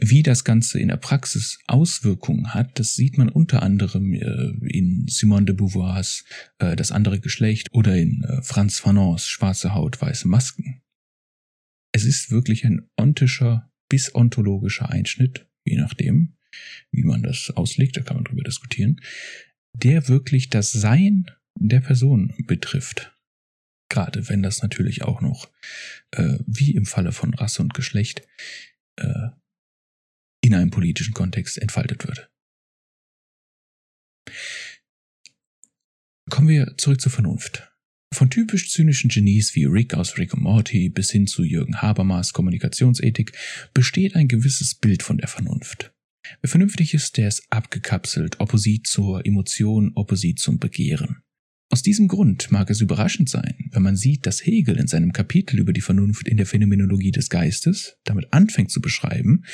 Wie 0.00 0.22
das 0.24 0.42
Ganze 0.42 0.80
in 0.80 0.88
der 0.88 0.96
Praxis 0.96 1.60
Auswirkungen 1.66 2.52
hat, 2.52 2.78
das 2.78 2.94
sieht 2.94 3.16
man 3.16 3.28
unter 3.28 3.62
anderem 3.62 4.12
äh, 4.12 4.52
in 4.68 5.06
Simone 5.08 5.46
de 5.46 5.54
Beauvoirs 5.54 6.24
äh, 6.58 6.74
Das 6.74 6.90
andere 6.90 7.20
Geschlecht 7.20 7.68
oder 7.72 7.96
in 7.96 8.24
äh, 8.24 8.42
Franz 8.42 8.80
Fanons 8.80 9.28
Schwarze 9.28 9.72
Haut, 9.72 10.00
weiße 10.00 10.26
Masken. 10.26 10.82
Es 11.92 12.04
ist 12.04 12.32
wirklich 12.32 12.64
ein 12.64 12.88
ontischer 12.96 13.70
bis 13.88 14.12
ontologischer 14.14 14.90
Einschnitt, 14.90 15.46
je 15.64 15.76
nachdem, 15.76 16.36
wie 16.90 17.04
man 17.04 17.22
das 17.22 17.50
auslegt, 17.50 17.96
da 17.96 18.02
kann 18.02 18.16
man 18.16 18.24
drüber 18.24 18.42
diskutieren, 18.42 19.00
der 19.74 20.08
wirklich 20.08 20.50
das 20.50 20.72
Sein 20.72 21.26
der 21.56 21.80
Person 21.80 22.34
betrifft. 22.46 23.13
Gerade 23.94 24.28
wenn 24.28 24.42
das 24.42 24.60
natürlich 24.60 25.02
auch 25.02 25.20
noch, 25.20 25.48
äh, 26.10 26.38
wie 26.48 26.72
im 26.72 26.84
Falle 26.84 27.12
von 27.12 27.32
Rasse 27.32 27.62
und 27.62 27.74
Geschlecht, 27.74 28.26
äh, 28.96 29.28
in 30.42 30.52
einem 30.52 30.72
politischen 30.72 31.14
Kontext 31.14 31.58
entfaltet 31.58 32.04
wird. 32.04 32.28
Kommen 36.28 36.48
wir 36.48 36.74
zurück 36.76 37.00
zur 37.00 37.12
Vernunft. 37.12 37.70
Von 38.12 38.30
typisch 38.30 38.68
zynischen 38.68 39.10
Genies 39.10 39.54
wie 39.54 39.66
Rick 39.66 39.94
aus 39.94 40.18
Rick 40.18 40.34
und 40.34 40.42
Morty 40.42 40.88
bis 40.88 41.12
hin 41.12 41.28
zu 41.28 41.44
Jürgen 41.44 41.80
Habermas 41.80 42.32
Kommunikationsethik 42.32 43.38
besteht 43.74 44.16
ein 44.16 44.26
gewisses 44.26 44.74
Bild 44.74 45.04
von 45.04 45.18
der 45.18 45.28
Vernunft. 45.28 45.94
Wer 46.40 46.50
vernünftig 46.50 46.94
ist, 46.94 47.16
der 47.16 47.28
ist 47.28 47.46
abgekapselt, 47.50 48.40
opposit 48.40 48.88
zur 48.88 49.24
Emotion, 49.24 49.92
opposit 49.94 50.40
zum 50.40 50.58
Begehren. 50.58 51.23
Aus 51.70 51.82
diesem 51.82 52.08
Grund 52.08 52.50
mag 52.50 52.70
es 52.70 52.80
überraschend 52.80 53.28
sein, 53.28 53.70
wenn 53.72 53.82
man 53.82 53.96
sieht, 53.96 54.26
dass 54.26 54.44
Hegel 54.44 54.76
in 54.76 54.86
seinem 54.86 55.12
Kapitel 55.12 55.58
über 55.58 55.72
die 55.72 55.80
Vernunft 55.80 56.28
in 56.28 56.36
der 56.36 56.46
Phänomenologie 56.46 57.10
des 57.10 57.30
Geistes 57.30 57.96
damit 58.04 58.32
anfängt 58.32 58.70
zu 58.70 58.80
beschreiben, 58.80 59.44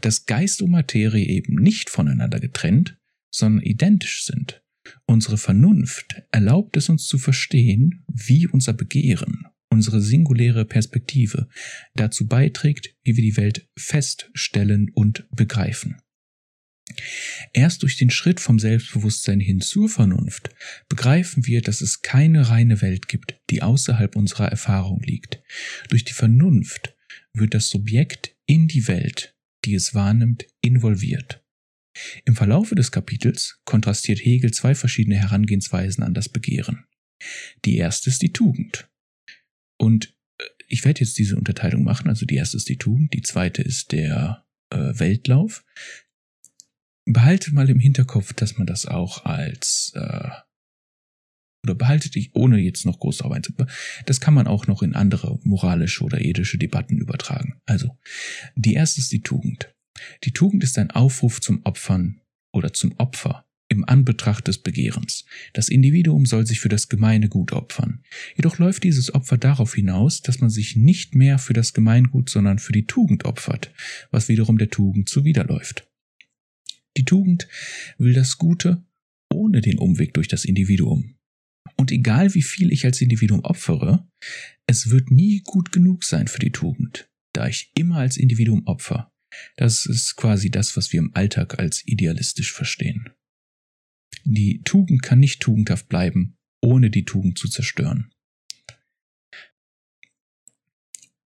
dass 0.00 0.26
Geist 0.26 0.62
und 0.62 0.70
Materie 0.70 1.24
eben 1.24 1.54
nicht 1.54 1.88
voneinander 1.88 2.40
getrennt, 2.40 2.98
sondern 3.30 3.62
identisch 3.62 4.24
sind. 4.24 4.62
Unsere 5.06 5.38
Vernunft 5.38 6.22
erlaubt 6.32 6.76
es 6.76 6.88
uns 6.88 7.06
zu 7.06 7.18
verstehen, 7.18 8.04
wie 8.08 8.46
unser 8.46 8.72
Begehren, 8.72 9.46
unsere 9.70 10.00
singuläre 10.00 10.64
Perspektive 10.64 11.48
dazu 11.94 12.26
beiträgt, 12.26 12.94
wie 13.04 13.16
wir 13.16 13.22
die 13.22 13.36
Welt 13.36 13.68
feststellen 13.76 14.90
und 14.92 15.26
begreifen. 15.30 15.96
Erst 17.52 17.82
durch 17.82 17.96
den 17.96 18.10
Schritt 18.10 18.40
vom 18.40 18.58
Selbstbewusstsein 18.58 19.40
hin 19.40 19.60
zur 19.60 19.88
Vernunft 19.88 20.50
begreifen 20.88 21.46
wir, 21.46 21.62
dass 21.62 21.80
es 21.80 22.02
keine 22.02 22.48
reine 22.48 22.80
Welt 22.82 23.08
gibt, 23.08 23.40
die 23.50 23.62
außerhalb 23.62 24.16
unserer 24.16 24.48
Erfahrung 24.48 25.02
liegt. 25.02 25.42
Durch 25.88 26.04
die 26.04 26.12
Vernunft 26.12 26.94
wird 27.32 27.54
das 27.54 27.70
Subjekt 27.70 28.36
in 28.46 28.68
die 28.68 28.88
Welt, 28.88 29.36
die 29.64 29.74
es 29.74 29.94
wahrnimmt, 29.94 30.46
involviert. 30.60 31.44
Im 32.24 32.36
Verlaufe 32.36 32.74
des 32.74 32.92
Kapitels 32.92 33.60
kontrastiert 33.64 34.24
Hegel 34.24 34.52
zwei 34.52 34.74
verschiedene 34.74 35.16
Herangehensweisen 35.16 36.04
an 36.04 36.14
das 36.14 36.28
Begehren. 36.28 36.84
Die 37.64 37.76
erste 37.76 38.10
ist 38.10 38.22
die 38.22 38.32
Tugend. 38.32 38.88
Und 39.78 40.14
äh, 40.38 40.44
ich 40.68 40.84
werde 40.84 41.00
jetzt 41.00 41.18
diese 41.18 41.36
Unterteilung 41.36 41.82
machen. 41.82 42.08
Also 42.08 42.26
die 42.26 42.36
erste 42.36 42.56
ist 42.56 42.68
die 42.68 42.78
Tugend, 42.78 43.12
die 43.12 43.22
zweite 43.22 43.62
ist 43.62 43.92
der 43.92 44.46
äh, 44.70 44.98
Weltlauf, 44.98 45.64
behaltet 47.12 47.52
mal 47.52 47.68
im 47.68 47.78
Hinterkopf, 47.78 48.32
dass 48.32 48.58
man 48.58 48.66
das 48.66 48.86
auch 48.86 49.24
als 49.24 49.92
äh, 49.94 50.30
oder 51.64 51.74
behaltet 51.74 52.14
dich, 52.14 52.34
ohne 52.34 52.58
jetzt 52.58 52.86
noch 52.86 52.98
groß 52.98 53.18
darauf 53.18 53.32
einzugehen, 53.32 53.68
das 54.06 54.20
kann 54.20 54.34
man 54.34 54.46
auch 54.46 54.66
noch 54.66 54.82
in 54.82 54.94
andere 54.94 55.38
moralische 55.42 56.04
oder 56.04 56.20
ethische 56.20 56.58
Debatten 56.58 56.98
übertragen. 56.98 57.60
Also, 57.66 57.98
die 58.56 58.74
erste 58.74 59.00
ist 59.00 59.12
die 59.12 59.20
Tugend. 59.20 59.74
Die 60.24 60.32
Tugend 60.32 60.64
ist 60.64 60.78
ein 60.78 60.90
Aufruf 60.90 61.40
zum 61.40 61.60
Opfern 61.64 62.20
oder 62.52 62.72
zum 62.72 62.92
Opfer 62.98 63.44
im 63.68 63.84
Anbetracht 63.84 64.48
des 64.48 64.58
Begehrens. 64.58 65.24
Das 65.52 65.68
Individuum 65.68 66.26
soll 66.26 66.44
sich 66.46 66.58
für 66.58 66.68
das 66.68 66.88
gemeine 66.88 67.28
Gut 67.28 67.52
opfern. 67.52 68.02
Jedoch 68.36 68.58
läuft 68.58 68.82
dieses 68.82 69.14
Opfer 69.14 69.38
darauf 69.38 69.74
hinaus, 69.74 70.22
dass 70.22 70.40
man 70.40 70.50
sich 70.50 70.74
nicht 70.74 71.14
mehr 71.14 71.38
für 71.38 71.52
das 71.52 71.72
Gemeingut, 71.72 72.30
sondern 72.30 72.58
für 72.58 72.72
die 72.72 72.86
Tugend 72.86 73.26
opfert, 73.26 73.72
was 74.10 74.28
wiederum 74.28 74.58
der 74.58 74.70
Tugend 74.70 75.08
zuwiderläuft. 75.08 75.89
Die 77.00 77.06
Tugend 77.06 77.48
will 77.96 78.12
das 78.12 78.36
Gute 78.36 78.84
ohne 79.32 79.62
den 79.62 79.78
Umweg 79.78 80.12
durch 80.12 80.28
das 80.28 80.44
Individuum. 80.44 81.14
Und 81.78 81.90
egal 81.90 82.34
wie 82.34 82.42
viel 82.42 82.70
ich 82.70 82.84
als 82.84 83.00
Individuum 83.00 83.40
opfere, 83.40 84.06
es 84.66 84.90
wird 84.90 85.10
nie 85.10 85.40
gut 85.40 85.72
genug 85.72 86.04
sein 86.04 86.28
für 86.28 86.40
die 86.40 86.52
Tugend, 86.52 87.08
da 87.32 87.48
ich 87.48 87.72
immer 87.74 87.96
als 87.96 88.18
Individuum 88.18 88.66
opfer. 88.66 89.10
Das 89.56 89.86
ist 89.86 90.16
quasi 90.16 90.50
das, 90.50 90.76
was 90.76 90.92
wir 90.92 90.98
im 90.98 91.14
Alltag 91.14 91.58
als 91.58 91.86
idealistisch 91.86 92.52
verstehen. 92.52 93.08
Die 94.24 94.60
Tugend 94.62 95.02
kann 95.02 95.20
nicht 95.20 95.40
tugendhaft 95.40 95.88
bleiben, 95.88 96.36
ohne 96.62 96.90
die 96.90 97.06
Tugend 97.06 97.38
zu 97.38 97.48
zerstören 97.48 98.12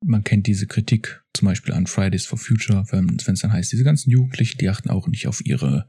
man 0.05 0.23
kennt 0.23 0.47
diese 0.47 0.67
Kritik 0.67 1.23
zum 1.33 1.47
Beispiel 1.47 1.75
an 1.75 1.87
Fridays 1.87 2.27
for 2.27 2.39
Future, 2.39 2.85
wenn 2.91 3.17
es 3.17 3.41
dann 3.41 3.53
heißt, 3.53 3.73
diese 3.73 3.85
ganzen 3.85 4.11
Jugendlichen, 4.11 4.59
die 4.59 4.69
achten 4.69 4.91
auch 4.91 5.09
nicht 5.09 5.27
auf 5.27 5.45
ihre, 5.45 5.89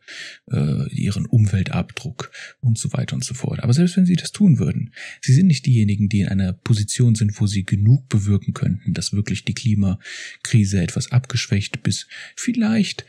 äh, 0.52 0.90
ihren 0.90 1.26
Umweltabdruck 1.26 2.32
und 2.62 2.80
so 2.80 2.92
weiter 2.94 3.16
und 3.16 3.24
so 3.24 3.34
fort. 3.34 3.60
Aber 3.62 3.74
selbst 3.74 3.96
wenn 3.98 4.06
sie 4.06 4.16
das 4.16 4.32
tun 4.32 4.58
würden, 4.58 4.92
sie 5.22 5.34
sind 5.34 5.48
nicht 5.48 5.66
diejenigen, 5.66 6.10
die 6.10 6.22
in 6.22 6.30
einer 6.30 6.54
Position 6.54 7.16
sind, 7.16 7.40
wo 7.40 7.46
sie 7.46 7.64
genug 7.64 8.10
bewirken 8.10 8.54
könnten, 8.54 8.94
dass 8.94 9.14
wirklich 9.14 9.46
die 9.46 9.54
Klimakrise 9.54 10.82
etwas 10.82 11.12
abgeschwächt 11.12 11.84
bis 11.84 12.08
vielleicht, 12.36 13.06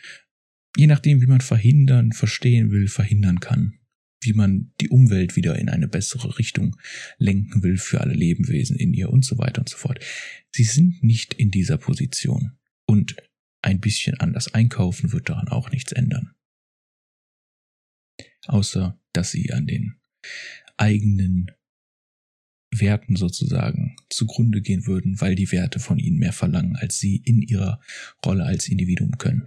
je 0.76 0.86
nachdem, 0.86 1.22
wie 1.22 1.26
man 1.26 1.40
verhindern, 1.40 2.12
verstehen 2.12 2.70
will, 2.70 2.88
verhindern 2.88 3.40
kann 3.40 3.78
wie 4.20 4.32
man 4.32 4.73
die 4.80 4.88
Umwelt 4.88 5.37
wieder 5.37 5.58
in 5.58 5.68
eine 5.68 5.88
bessere 5.88 6.38
Richtung 6.38 6.76
lenken 7.18 7.62
will 7.62 7.78
für 7.78 8.00
alle 8.00 8.14
Lebewesen 8.14 8.76
in 8.76 8.92
ihr 8.92 9.11
und 9.11 9.25
so 9.25 9.38
weiter 9.38 9.61
und 9.61 9.68
so 9.68 9.76
fort. 9.76 10.00
Sie 10.50 10.64
sind 10.64 11.02
nicht 11.02 11.35
in 11.35 11.50
dieser 11.50 11.76
Position 11.76 12.52
und 12.87 13.16
ein 13.62 13.80
bisschen 13.80 14.14
anders 14.20 14.54
einkaufen 14.54 15.12
wird 15.12 15.28
daran 15.28 15.49
auch 15.49 15.70
nichts 15.70 15.92
ändern. 15.92 16.35
Außer, 18.46 19.00
dass 19.12 19.32
sie 19.32 19.52
an 19.52 19.66
den 19.66 19.96
eigenen 20.76 21.50
Werten 22.70 23.16
sozusagen 23.16 23.96
zugrunde 24.08 24.61
gehen 24.61 24.87
würden, 24.87 25.20
weil 25.20 25.35
die 25.35 25.50
Werte 25.50 25.80
von 25.80 25.99
ihnen 25.99 26.18
mehr 26.18 26.32
verlangen, 26.32 26.76
als 26.76 26.99
sie 26.99 27.16
in 27.16 27.42
ihrer 27.42 27.80
Rolle 28.25 28.44
als 28.44 28.68
Individuum 28.68 29.18
können. 29.18 29.46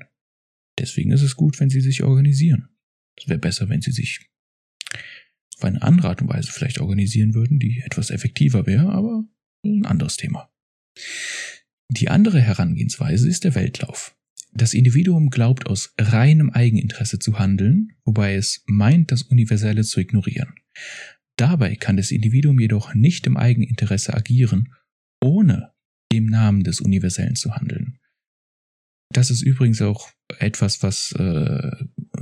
Deswegen 0.77 1.11
ist 1.11 1.21
es 1.21 1.35
gut, 1.35 1.59
wenn 1.59 1.69
sie 1.69 1.81
sich 1.81 2.03
organisieren. 2.03 2.69
Es 3.17 3.27
wäre 3.27 3.39
besser, 3.39 3.69
wenn 3.69 3.81
sie 3.81 3.91
sich 3.91 4.29
auf 5.59 5.65
eine 5.65 5.81
andere 5.81 6.07
Art 6.07 6.21
und 6.21 6.29
Weise 6.29 6.51
vielleicht 6.51 6.79
organisieren 6.79 7.33
würden, 7.33 7.59
die 7.59 7.81
etwas 7.85 8.11
effektiver 8.11 8.65
wäre, 8.65 8.89
aber 8.89 9.25
ein 9.65 9.85
anderes 9.85 10.15
Thema. 10.15 10.49
Die 11.89 12.09
andere 12.09 12.39
Herangehensweise 12.39 13.27
ist 13.27 13.43
der 13.43 13.55
Weltlauf. 13.55 14.15
Das 14.53 14.73
Individuum 14.73 15.29
glaubt 15.29 15.67
aus 15.67 15.93
reinem 15.99 16.49
Eigeninteresse 16.49 17.19
zu 17.19 17.39
handeln, 17.39 17.89
wobei 18.05 18.35
es 18.35 18.63
meint, 18.67 19.11
das 19.11 19.23
Universelle 19.23 19.83
zu 19.83 19.99
ignorieren. 19.99 20.53
Dabei 21.37 21.75
kann 21.75 21.97
das 21.97 22.11
Individuum 22.11 22.59
jedoch 22.59 22.93
nicht 22.93 23.27
im 23.27 23.37
Eigeninteresse 23.37 24.13
agieren, 24.13 24.73
ohne 25.21 25.73
im 26.11 26.25
Namen 26.25 26.63
des 26.63 26.79
Universellen 26.79 27.35
zu 27.35 27.55
handeln. 27.55 27.99
Das 29.11 29.29
ist 29.29 29.41
übrigens 29.41 29.81
auch 29.81 30.09
etwas, 30.37 30.83
was, 30.83 31.11
äh, 31.13 31.71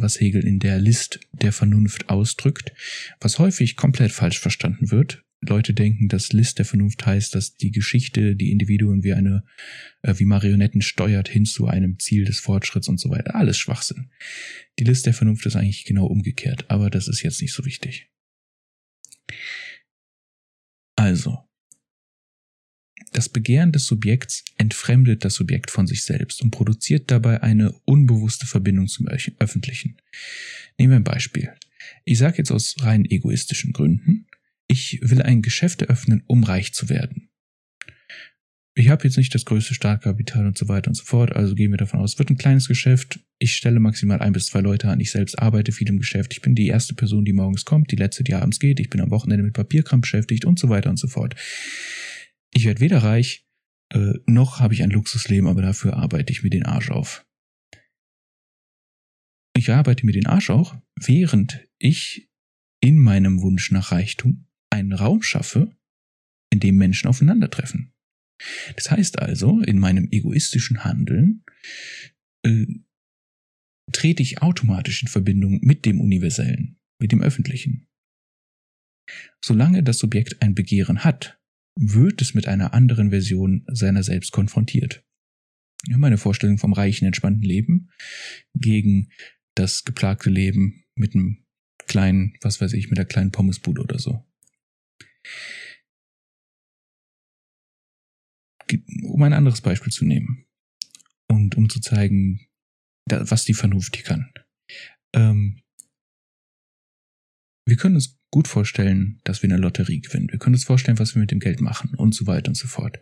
was 0.01 0.19
Hegel 0.19 0.45
in 0.45 0.59
der 0.59 0.79
List 0.79 1.19
der 1.31 1.51
Vernunft 1.51 2.09
ausdrückt, 2.09 2.73
was 3.19 3.39
häufig 3.39 3.75
komplett 3.75 4.11
falsch 4.11 4.39
verstanden 4.39 4.91
wird. 4.91 5.23
Leute 5.41 5.73
denken, 5.73 6.07
dass 6.07 6.33
List 6.33 6.57
der 6.57 6.65
Vernunft 6.65 7.05
heißt, 7.05 7.35
dass 7.35 7.55
die 7.55 7.71
Geschichte 7.71 8.35
die 8.35 8.51
Individuen 8.51 9.03
wie 9.03 9.13
eine, 9.13 9.43
äh, 10.01 10.15
wie 10.17 10.25
Marionetten 10.25 10.81
steuert 10.81 11.29
hin 11.29 11.45
zu 11.45 11.67
einem 11.67 11.99
Ziel 11.99 12.25
des 12.25 12.39
Fortschritts 12.39 12.87
und 12.87 12.99
so 12.99 13.09
weiter. 13.11 13.35
Alles 13.35 13.57
Schwachsinn. 13.57 14.09
Die 14.79 14.83
List 14.83 15.05
der 15.05 15.13
Vernunft 15.13 15.45
ist 15.45 15.55
eigentlich 15.55 15.85
genau 15.85 16.07
umgekehrt, 16.07 16.65
aber 16.69 16.89
das 16.89 17.07
ist 17.07 17.21
jetzt 17.21 17.41
nicht 17.41 17.53
so 17.53 17.65
wichtig. 17.65 18.09
Also, 20.95 21.46
das 23.11 23.29
Begehren 23.29 23.71
des 23.71 23.85
Subjekts 23.85 24.43
entfremdet 24.57 25.25
das 25.25 25.35
Subjekt 25.35 25.71
von 25.71 25.87
sich 25.87 26.03
selbst 26.03 26.41
und 26.41 26.51
produziert 26.51 27.09
dabei 27.11 27.41
eine 27.41 27.71
unbewusste 27.85 28.45
Verbindung 28.45 28.87
zum 28.87 29.07
Öffentlichen. 29.07 29.97
Nehmen 30.77 30.91
wir 30.91 30.97
ein 30.97 31.03
Beispiel. 31.03 31.51
Ich 32.05 32.17
sage 32.17 32.37
jetzt 32.37 32.51
aus 32.51 32.75
rein 32.81 33.05
egoistischen 33.05 33.73
Gründen, 33.73 34.27
ich 34.67 34.99
will 35.01 35.21
ein 35.21 35.41
Geschäft 35.41 35.81
eröffnen, 35.81 36.23
um 36.27 36.43
reich 36.43 36.73
zu 36.73 36.89
werden. 36.89 37.29
Ich 38.75 38.89
habe 38.89 39.05
jetzt 39.05 39.17
nicht 39.17 39.33
das 39.33 39.45
größte 39.45 39.73
Startkapital 39.73 40.45
und 40.45 40.55
so 40.55 40.67
weiter 40.67 40.89
und 40.89 40.95
so 40.95 41.03
fort, 41.03 41.35
also 41.35 41.55
gehen 41.55 41.71
wir 41.71 41.77
davon 41.77 41.99
aus, 41.99 42.13
es 42.13 42.19
wird 42.19 42.29
ein 42.29 42.37
kleines 42.37 42.67
Geschäft. 42.67 43.19
Ich 43.39 43.55
stelle 43.55 43.79
maximal 43.79 44.19
ein 44.19 44.33
bis 44.33 44.47
zwei 44.47 44.59
Leute 44.59 44.89
an. 44.89 44.99
Ich 44.99 45.09
selbst 45.09 45.39
arbeite 45.39 45.71
viel 45.71 45.89
im 45.89 45.97
Geschäft. 45.97 46.31
Ich 46.33 46.41
bin 46.41 46.53
die 46.53 46.67
erste 46.67 46.93
Person, 46.93 47.25
die 47.25 47.33
morgens 47.33 47.65
kommt, 47.65 47.91
die 47.91 47.95
letzte, 47.95 48.23
die 48.23 48.35
abends 48.35 48.59
geht. 48.59 48.79
Ich 48.79 48.91
bin 48.91 49.01
am 49.01 49.09
Wochenende 49.09 49.43
mit 49.43 49.53
Papierkram 49.53 50.01
beschäftigt 50.01 50.45
und 50.45 50.59
so 50.59 50.69
weiter 50.69 50.91
und 50.91 50.97
so 50.97 51.07
fort. 51.07 51.35
Ich 52.57 52.65
werde 52.65 52.81
weder 52.81 53.03
reich, 53.03 53.45
äh, 53.93 54.13
noch 54.25 54.59
habe 54.59 54.73
ich 54.73 54.81
ein 54.81 54.89
Luxusleben, 54.89 55.47
aber 55.47 55.61
dafür 55.61 55.95
arbeite 55.95 56.33
ich 56.33 56.41
mir 56.41 56.49
den 56.49 56.65
Arsch 56.65 56.89
auf. 56.89 57.23
Ich 59.55 59.69
arbeite 59.69 60.03
mir 60.07 60.11
den 60.11 60.25
Arsch 60.25 60.49
auf, 60.49 60.75
während 60.99 61.67
ich 61.77 62.31
in 62.81 62.97
meinem 62.97 63.41
Wunsch 63.43 63.69
nach 63.69 63.91
Reichtum 63.91 64.47
einen 64.71 64.93
Raum 64.93 65.21
schaffe, 65.21 65.77
in 66.51 66.59
dem 66.59 66.77
Menschen 66.77 67.07
aufeinandertreffen. 67.07 67.93
Das 68.75 68.89
heißt 68.89 69.19
also, 69.19 69.61
in 69.61 69.77
meinem 69.77 70.07
egoistischen 70.09 70.83
Handeln 70.83 71.43
äh, 72.43 72.65
trete 73.91 74.23
ich 74.23 74.41
automatisch 74.41 75.03
in 75.03 75.09
Verbindung 75.09 75.59
mit 75.61 75.85
dem 75.85 76.01
Universellen, 76.01 76.79
mit 76.99 77.11
dem 77.11 77.21
Öffentlichen. 77.21 77.87
Solange 79.45 79.83
das 79.83 79.99
Subjekt 79.99 80.41
ein 80.41 80.55
Begehren 80.55 81.03
hat, 81.03 81.37
wird 81.77 82.21
es 82.21 82.33
mit 82.33 82.47
einer 82.47 82.73
anderen 82.73 83.11
Version 83.11 83.63
seiner 83.67 84.03
selbst 84.03 84.31
konfrontiert. 84.31 85.03
Meine 85.89 86.17
Vorstellung 86.17 86.57
vom 86.57 86.73
reichen, 86.73 87.05
entspannten 87.05 87.43
Leben 87.43 87.91
gegen 88.55 89.09
das 89.55 89.83
geplagte 89.83 90.29
Leben 90.29 90.83
mit 90.95 91.13
einem 91.13 91.45
kleinen, 91.87 92.33
was 92.41 92.59
weiß 92.59 92.73
ich, 92.73 92.89
mit 92.89 92.99
einer 92.99 93.07
kleinen 93.07 93.31
Pommesbude 93.31 93.81
oder 93.81 93.99
so. 93.99 94.25
Um 99.03 99.23
ein 99.23 99.33
anderes 99.33 99.61
Beispiel 99.61 99.93
zu 99.93 100.03
nehmen 100.03 100.45
und 101.29 101.55
um 101.55 101.69
zu 101.69 101.79
zeigen, 101.79 102.47
was 103.05 103.45
die 103.45 103.53
Vernunft 103.53 103.95
hier 103.95 104.03
kann. 104.03 104.33
Ähm, 105.13 105.61
wir 107.67 107.75
können 107.75 107.95
uns 107.95 108.17
gut 108.31 108.47
vorstellen, 108.47 109.19
dass 109.23 109.43
wir 109.43 109.49
eine 109.49 109.61
Lotterie 109.61 109.99
gewinnen. 109.99 110.29
Wir 110.31 110.39
können 110.39 110.55
uns 110.55 110.63
vorstellen, 110.63 110.99
was 110.99 111.15
wir 111.15 111.19
mit 111.19 111.31
dem 111.31 111.39
Geld 111.39 111.59
machen 111.59 111.95
und 111.95 112.15
so 112.15 112.25
weiter 112.25 112.49
und 112.49 112.55
so 112.55 112.67
fort. 112.67 112.99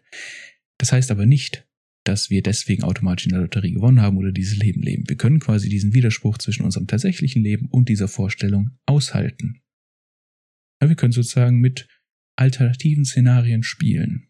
Das 0.79 0.91
heißt 0.91 1.12
aber 1.12 1.25
nicht, 1.25 1.67
dass 2.03 2.29
wir 2.29 2.41
deswegen 2.41 2.84
automatisch 2.84 3.25
in 3.25 3.31
der 3.31 3.41
Lotterie 3.41 3.74
gewonnen 3.74 4.01
haben 4.01 4.17
oder 4.17 4.31
dieses 4.31 4.57
Leben 4.57 4.81
leben. 4.81 5.07
Wir 5.07 5.17
können 5.17 5.39
quasi 5.39 5.69
diesen 5.69 5.93
Widerspruch 5.93 6.38
zwischen 6.38 6.63
unserem 6.63 6.88
tatsächlichen 6.88 7.43
Leben 7.43 7.67
und 7.67 7.89
dieser 7.89 8.07
Vorstellung 8.07 8.72
aushalten. 8.86 9.62
Aber 10.79 10.89
wir 10.89 10.95
können 10.95 11.13
sozusagen 11.13 11.60
mit 11.60 11.88
alternativen 12.35 13.05
Szenarien 13.05 13.63
spielen. 13.63 14.29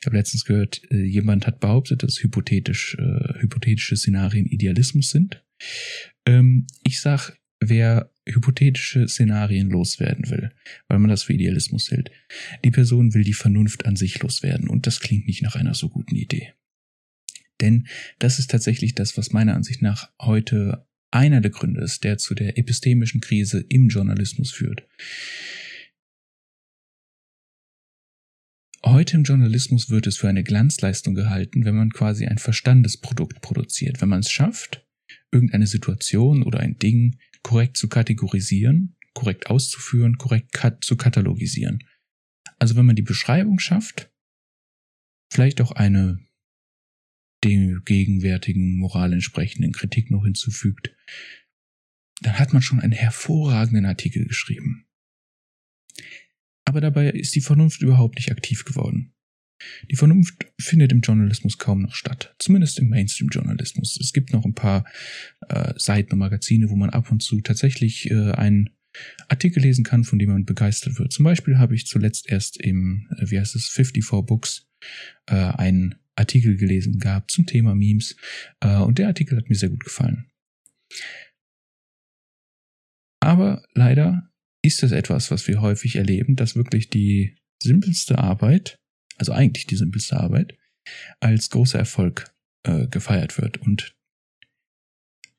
Ich 0.00 0.06
habe 0.06 0.16
letztens 0.16 0.44
gehört, 0.44 0.82
äh, 0.90 1.04
jemand 1.04 1.46
hat 1.46 1.60
behauptet, 1.60 2.02
dass 2.02 2.22
hypothetisch, 2.22 2.96
äh, 2.98 3.40
hypothetische 3.40 3.96
Szenarien 3.96 4.46
Idealismus 4.46 5.10
sind. 5.10 5.44
Ähm, 6.26 6.66
ich 6.82 7.00
sag, 7.00 7.38
wer 7.60 8.10
hypothetische 8.26 9.06
Szenarien 9.08 9.70
loswerden 9.70 10.30
will, 10.30 10.50
weil 10.88 10.98
man 10.98 11.10
das 11.10 11.24
für 11.24 11.34
Idealismus 11.34 11.90
hält. 11.90 12.10
Die 12.64 12.70
Person 12.70 13.14
will 13.14 13.24
die 13.24 13.34
Vernunft 13.34 13.86
an 13.86 13.96
sich 13.96 14.20
loswerden 14.22 14.68
und 14.68 14.86
das 14.86 15.00
klingt 15.00 15.26
nicht 15.26 15.42
nach 15.42 15.56
einer 15.56 15.74
so 15.74 15.88
guten 15.88 16.16
Idee. 16.16 16.54
Denn 17.60 17.86
das 18.18 18.38
ist 18.38 18.50
tatsächlich 18.50 18.94
das, 18.94 19.16
was 19.16 19.32
meiner 19.32 19.54
Ansicht 19.54 19.82
nach 19.82 20.10
heute 20.20 20.86
einer 21.10 21.40
der 21.40 21.50
Gründe 21.50 21.80
ist, 21.80 22.02
der 22.02 22.18
zu 22.18 22.34
der 22.34 22.58
epistemischen 22.58 23.20
Krise 23.20 23.64
im 23.68 23.88
Journalismus 23.88 24.50
führt. 24.50 24.86
Heute 28.84 29.16
im 29.16 29.22
Journalismus 29.22 29.88
wird 29.88 30.06
es 30.06 30.16
für 30.18 30.28
eine 30.28 30.44
Glanzleistung 30.44 31.14
gehalten, 31.14 31.64
wenn 31.64 31.74
man 31.74 31.90
quasi 31.90 32.26
ein 32.26 32.36
Verstandesprodukt 32.36 33.40
produziert. 33.40 34.02
Wenn 34.02 34.10
man 34.10 34.20
es 34.20 34.30
schafft, 34.30 34.84
irgendeine 35.30 35.66
Situation 35.66 36.42
oder 36.42 36.60
ein 36.60 36.78
Ding 36.78 37.18
korrekt 37.44 37.76
zu 37.76 37.88
kategorisieren, 37.88 38.96
korrekt 39.12 39.46
auszuführen, 39.46 40.18
korrekt 40.18 40.52
kat 40.52 40.82
zu 40.82 40.96
katalogisieren. 40.96 41.84
Also 42.58 42.74
wenn 42.74 42.86
man 42.86 42.96
die 42.96 43.02
Beschreibung 43.02 43.60
schafft, 43.60 44.10
vielleicht 45.30 45.60
auch 45.60 45.70
eine 45.70 46.18
dem 47.44 47.82
gegenwärtigen 47.84 48.76
Moral 48.78 49.12
entsprechenden 49.12 49.72
Kritik 49.72 50.10
noch 50.10 50.24
hinzufügt, 50.24 50.96
dann 52.22 52.38
hat 52.38 52.52
man 52.52 52.62
schon 52.62 52.80
einen 52.80 52.92
hervorragenden 52.92 53.84
Artikel 53.84 54.24
geschrieben. 54.24 54.86
Aber 56.64 56.80
dabei 56.80 57.10
ist 57.10 57.34
die 57.34 57.42
Vernunft 57.42 57.82
überhaupt 57.82 58.16
nicht 58.16 58.32
aktiv 58.32 58.64
geworden. 58.64 59.13
Die 59.90 59.96
Vernunft 59.96 60.46
findet 60.60 60.92
im 60.92 61.00
Journalismus 61.00 61.58
kaum 61.58 61.82
noch 61.82 61.94
statt, 61.94 62.34
zumindest 62.38 62.78
im 62.78 62.88
Mainstream-Journalismus. 62.88 63.98
Es 64.00 64.12
gibt 64.12 64.32
noch 64.32 64.44
ein 64.44 64.54
paar 64.54 64.84
äh, 65.48 65.74
Seiten 65.76 66.12
und 66.12 66.18
Magazine, 66.18 66.70
wo 66.70 66.76
man 66.76 66.90
ab 66.90 67.10
und 67.10 67.22
zu 67.22 67.40
tatsächlich 67.40 68.10
äh, 68.10 68.32
einen 68.32 68.70
Artikel 69.28 69.62
lesen 69.62 69.84
kann, 69.84 70.04
von 70.04 70.18
dem 70.18 70.30
man 70.30 70.44
begeistert 70.44 70.98
wird. 70.98 71.12
Zum 71.12 71.24
Beispiel 71.24 71.58
habe 71.58 71.74
ich 71.74 71.86
zuletzt 71.86 72.30
erst 72.30 72.60
im, 72.60 73.08
äh, 73.18 73.30
wie 73.30 73.38
heißt 73.38 73.56
es, 73.56 73.68
54 73.68 74.26
Books 74.26 74.66
äh, 75.26 75.34
einen 75.34 75.96
Artikel 76.16 76.56
gelesen 76.56 76.98
gehabt 76.98 77.30
zum 77.30 77.46
Thema 77.46 77.74
Memes 77.74 78.16
äh, 78.60 78.76
und 78.76 78.98
der 78.98 79.08
Artikel 79.08 79.36
hat 79.36 79.48
mir 79.48 79.56
sehr 79.56 79.70
gut 79.70 79.84
gefallen. 79.84 80.30
Aber 83.20 83.64
leider 83.74 84.30
ist 84.62 84.82
das 84.82 84.92
etwas, 84.92 85.30
was 85.30 85.46
wir 85.48 85.60
häufig 85.60 85.96
erleben, 85.96 86.36
dass 86.36 86.56
wirklich 86.56 86.88
die 86.88 87.36
simpelste 87.62 88.18
Arbeit 88.18 88.78
also 89.16 89.32
eigentlich 89.32 89.66
die 89.66 89.76
simpelste 89.76 90.18
Arbeit, 90.18 90.56
als 91.20 91.50
großer 91.50 91.78
Erfolg 91.78 92.34
äh, 92.64 92.86
gefeiert 92.88 93.40
wird. 93.40 93.58
Und 93.58 93.94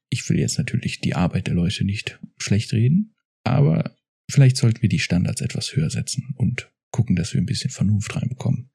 ich 0.10 0.28
will 0.30 0.40
jetzt 0.40 0.58
natürlich 0.58 1.02
die 1.02 1.16
Arbeit 1.16 1.48
der 1.48 1.56
Leute 1.56 1.84
nicht 1.84 2.20
schlecht 2.38 2.74
reden, 2.74 3.16
aber 3.44 3.96
vielleicht 4.30 4.58
sollten 4.58 4.82
wir 4.82 4.90
die 4.90 5.00
Standards 5.00 5.42
etwas 5.42 5.76
höher 5.76 5.90
setzen 5.90 6.34
und 6.38 6.72
gucken, 6.92 7.16
dass 7.16 7.34
wir 7.34 7.42
ein 7.42 7.46
bisschen 7.46 7.72
Vernunft 7.72 8.16
reinbekommen. 8.16 8.70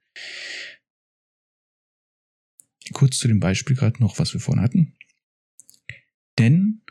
Kurz 2.92 3.18
zu 3.18 3.28
dem 3.28 3.40
Beispiel 3.40 3.76
gerade 3.76 4.02
noch, 4.02 4.18
was 4.18 4.34
wir 4.34 4.40
vorhin 4.40 4.62
hatten. 4.62 4.96
Denn 6.38 6.82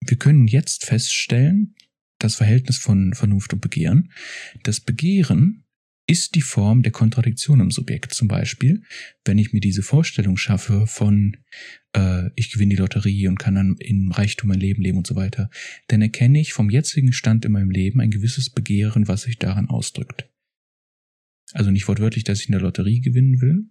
wir 0.00 0.16
können 0.16 0.46
jetzt 0.46 0.86
feststellen, 0.86 1.74
das 2.18 2.36
Verhältnis 2.36 2.78
von 2.78 3.14
Vernunft 3.14 3.52
und 3.52 3.60
Begehren. 3.60 4.12
Das 4.62 4.80
Begehren 4.80 5.64
ist 6.10 6.34
die 6.34 6.42
Form 6.42 6.82
der 6.82 6.90
Kontradiktion 6.90 7.60
im 7.60 7.70
Subjekt. 7.70 8.14
Zum 8.14 8.26
Beispiel, 8.26 8.82
wenn 9.24 9.38
ich 9.38 9.52
mir 9.52 9.60
diese 9.60 9.82
Vorstellung 9.82 10.36
schaffe 10.36 10.88
von 10.88 11.36
äh, 11.94 12.30
ich 12.34 12.52
gewinne 12.52 12.74
die 12.74 12.80
Lotterie 12.80 13.28
und 13.28 13.38
kann 13.38 13.54
dann 13.54 13.76
in 13.78 14.10
Reichtum 14.10 14.48
mein 14.48 14.58
Leben 14.58 14.82
leben 14.82 14.98
und 14.98 15.06
so 15.06 15.14
weiter, 15.14 15.50
dann 15.86 16.02
erkenne 16.02 16.40
ich 16.40 16.52
vom 16.52 16.68
jetzigen 16.68 17.12
Stand 17.12 17.44
in 17.44 17.52
meinem 17.52 17.70
Leben 17.70 18.00
ein 18.00 18.10
gewisses 18.10 18.50
Begehren, 18.50 19.06
was 19.06 19.22
sich 19.22 19.38
daran 19.38 19.68
ausdrückt. 19.68 20.28
Also 21.52 21.70
nicht 21.70 21.86
wortwörtlich, 21.86 22.24
dass 22.24 22.40
ich 22.40 22.48
in 22.48 22.52
der 22.52 22.60
Lotterie 22.60 23.00
gewinnen 23.00 23.40
will, 23.40 23.66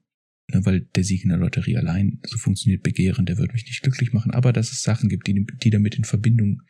ne, 0.47 0.65
weil 0.65 0.81
der 0.95 1.03
Sieg 1.03 1.23
in 1.23 1.29
der 1.29 1.39
Lotterie 1.39 1.75
allein, 1.75 2.21
so 2.25 2.37
funktioniert 2.37 2.83
Begehren, 2.83 3.25
der 3.25 3.37
wird 3.37 3.51
mich 3.51 3.65
nicht 3.65 3.83
glücklich 3.83 4.13
machen, 4.13 4.31
aber 4.31 4.53
dass 4.53 4.71
es 4.71 4.81
Sachen 4.81 5.09
gibt, 5.09 5.27
die, 5.27 5.45
die 5.61 5.71
damit 5.71 5.95
in 5.95 6.05
Verbindung 6.05 6.61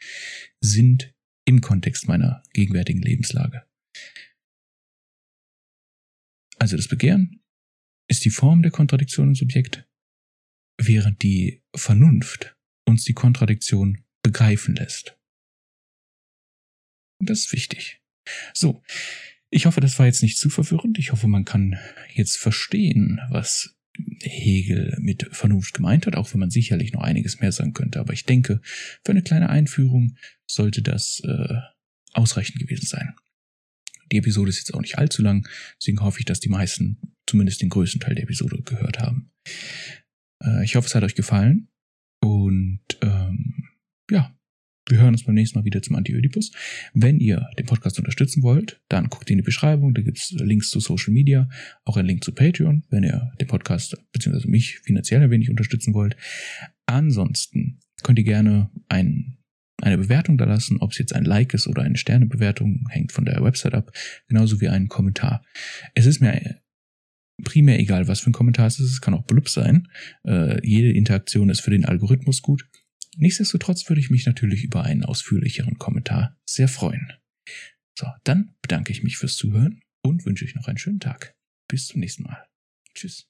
sind 0.62 1.14
im 1.46 1.62
Kontext 1.62 2.08
meiner 2.08 2.42
gegenwärtigen 2.54 3.04
Lebenslage. 3.04 3.69
Also 6.60 6.76
das 6.76 6.88
Begehren 6.88 7.42
ist 8.08 8.26
die 8.26 8.30
Form 8.30 8.62
der 8.62 8.72
Kontradiktion 8.72 9.30
im 9.30 9.36
Subjekt, 9.36 9.88
während 10.78 11.24
die 11.24 11.64
Vernunft 11.76 12.58
uns 12.86 13.06
die 13.06 13.14
Kontradiktion 13.14 14.04
begreifen 14.24 14.76
lässt. 14.76 15.18
Das 17.20 17.40
ist 17.40 17.54
wichtig. 17.54 18.02
So, 18.54 18.84
ich 19.50 19.66
hoffe, 19.66 19.82
das 19.82 19.98
war 20.00 20.06
jetzt 20.06 20.22
nicht 20.22 20.38
zu 20.38 20.50
verwirrend. 20.50 21.00
Ich 21.00 21.12
hoffe, 21.12 21.28
man 21.28 21.46
kann 21.46 21.80
jetzt 22.14 22.38
verstehen, 22.38 23.20
was 23.30 23.76
Hegel 24.22 24.96
mit 25.00 25.28
Vernunft 25.32 25.74
gemeint 25.74 26.06
hat, 26.06 26.16
auch 26.16 26.34
wenn 26.34 26.40
man 26.40 26.52
sicherlich 26.52 26.94
noch 26.94 27.02
einiges 27.02 27.40
mehr 27.40 27.52
sagen 27.52 27.74
könnte. 27.74 28.00
Aber 28.00 28.14
ich 28.14 28.26
denke, 28.26 28.62
für 28.64 29.12
eine 29.12 29.24
kleine 29.24 29.50
Einführung 29.50 30.18
sollte 30.46 30.82
das 30.82 31.22
äh, 31.26 31.56
ausreichend 32.14 32.60
gewesen 32.60 32.86
sein. 32.86 33.16
Die 34.12 34.18
Episode 34.18 34.50
ist 34.50 34.58
jetzt 34.58 34.74
auch 34.74 34.82
nicht 34.82 34.98
allzu 34.98 35.22
lang, 35.22 35.48
deswegen 35.80 36.02
hoffe 36.02 36.20
ich, 36.20 36.26
dass 36.26 36.40
die 36.40 36.50
meisten 36.50 36.98
zumindest 37.28 37.62
den 37.62 37.70
größten 37.70 38.02
Teil 38.02 38.16
der 38.16 38.24
Episode 38.24 38.62
gehört 38.64 39.00
haben. 39.00 39.32
Äh, 40.44 40.64
ich 40.64 40.76
hoffe, 40.76 40.88
es 40.88 40.96
hat 40.96 41.04
euch 41.04 41.16
gefallen 41.16 41.70
und 42.22 42.82
ähm, 43.02 43.70
ja, 44.10 44.36
wir 44.90 45.00
hören 45.00 45.14
uns 45.14 45.24
beim 45.24 45.36
nächsten 45.36 45.60
Mal 45.60 45.66
wieder 45.66 45.82
zum 45.82 45.96
Anti-Ödipus. 45.96 46.52
Wenn 46.94 47.20
ihr 47.20 47.48
den 47.58 47.68
Podcast 47.68 48.00
unterstützen 48.00 48.42
wollt, 48.42 48.82
dann 48.90 49.08
guckt 49.08 49.30
in 49.30 49.38
die 49.38 49.44
Beschreibung, 49.44 49.94
da 49.94 50.02
gibt 50.02 50.18
es 50.18 50.32
Links 50.32 50.72
zu 50.72 50.80
Social 50.80 51.14
Media, 51.14 51.48
auch 51.86 51.98
ein 51.98 52.06
Link 52.06 52.24
zu 52.24 52.34
Patreon, 52.34 52.84
wenn 52.90 53.04
ihr 53.04 53.32
den 53.40 53.48
Podcast 53.48 53.96
bzw. 54.12 54.48
mich 54.48 54.80
finanziell 54.80 55.22
ein 55.22 55.30
wenig 55.30 55.50
unterstützen 55.50 55.94
wollt. 55.94 56.18
Ansonsten 56.88 57.80
könnt 58.02 58.18
ihr 58.18 58.26
gerne 58.26 58.72
ein, 58.88 59.38
eine 59.84 59.98
Bewertung 59.98 60.38
da 60.38 60.46
lassen, 60.46 60.78
ob 60.80 60.92
es 60.92 60.98
jetzt 60.98 61.14
ein 61.14 61.26
Like 61.26 61.54
ist 61.54 61.68
oder 61.68 61.84
eine 61.84 61.98
Sternebewertung, 61.98 62.88
hängt 62.90 63.12
von 63.12 63.26
der 63.26 63.44
Website 63.44 63.74
ab, 63.74 63.92
genauso 64.28 64.62
wie 64.62 64.70
einen 64.70 64.88
Kommentar. 64.88 65.44
Es 65.96 66.06
ist 66.06 66.22
mir 66.22 66.62
primär 67.44 67.80
egal, 67.80 68.08
was 68.08 68.20
für 68.20 68.30
ein 68.30 68.34
Kommentar 68.34 68.68
es 68.68 68.80
ist, 68.80 68.92
es 68.92 69.02
kann 69.02 69.14
auch 69.14 69.26
blub 69.26 69.50
sein. 69.50 69.88
Äh, 70.26 70.66
jede 70.68 70.92
Interaktion 70.92 71.50
ist 71.50 71.62
für 71.62 71.72
den 71.72 71.86
Algorithmus 71.86 72.42
gut. 72.42 72.68
Nichtsdestotrotz 73.18 73.88
würde 73.90 74.00
ich 74.00 74.10
mich 74.10 74.26
natürlich 74.26 74.64
über 74.64 74.84
einen 74.84 75.04
ausführlicheren 75.04 75.78
Kommentar 75.78 76.38
sehr 76.46 76.68
freuen. 76.68 77.12
So, 77.98 78.08
dann 78.24 78.56
bedanke 78.62 78.92
ich 78.92 79.04
mich 79.04 79.18
fürs 79.18 79.36
Zuhören 79.36 79.82
und 80.02 80.26
wünsche 80.26 80.46
euch 80.46 80.56
noch 80.56 80.68
einen 80.68 80.78
schönen 80.78 81.00
Tag. 81.00 81.36
Bis 81.68 81.88
zum 81.88 82.00
nächsten 82.00 82.24
Mal. 82.24 82.46
Tschüss. 82.96 83.29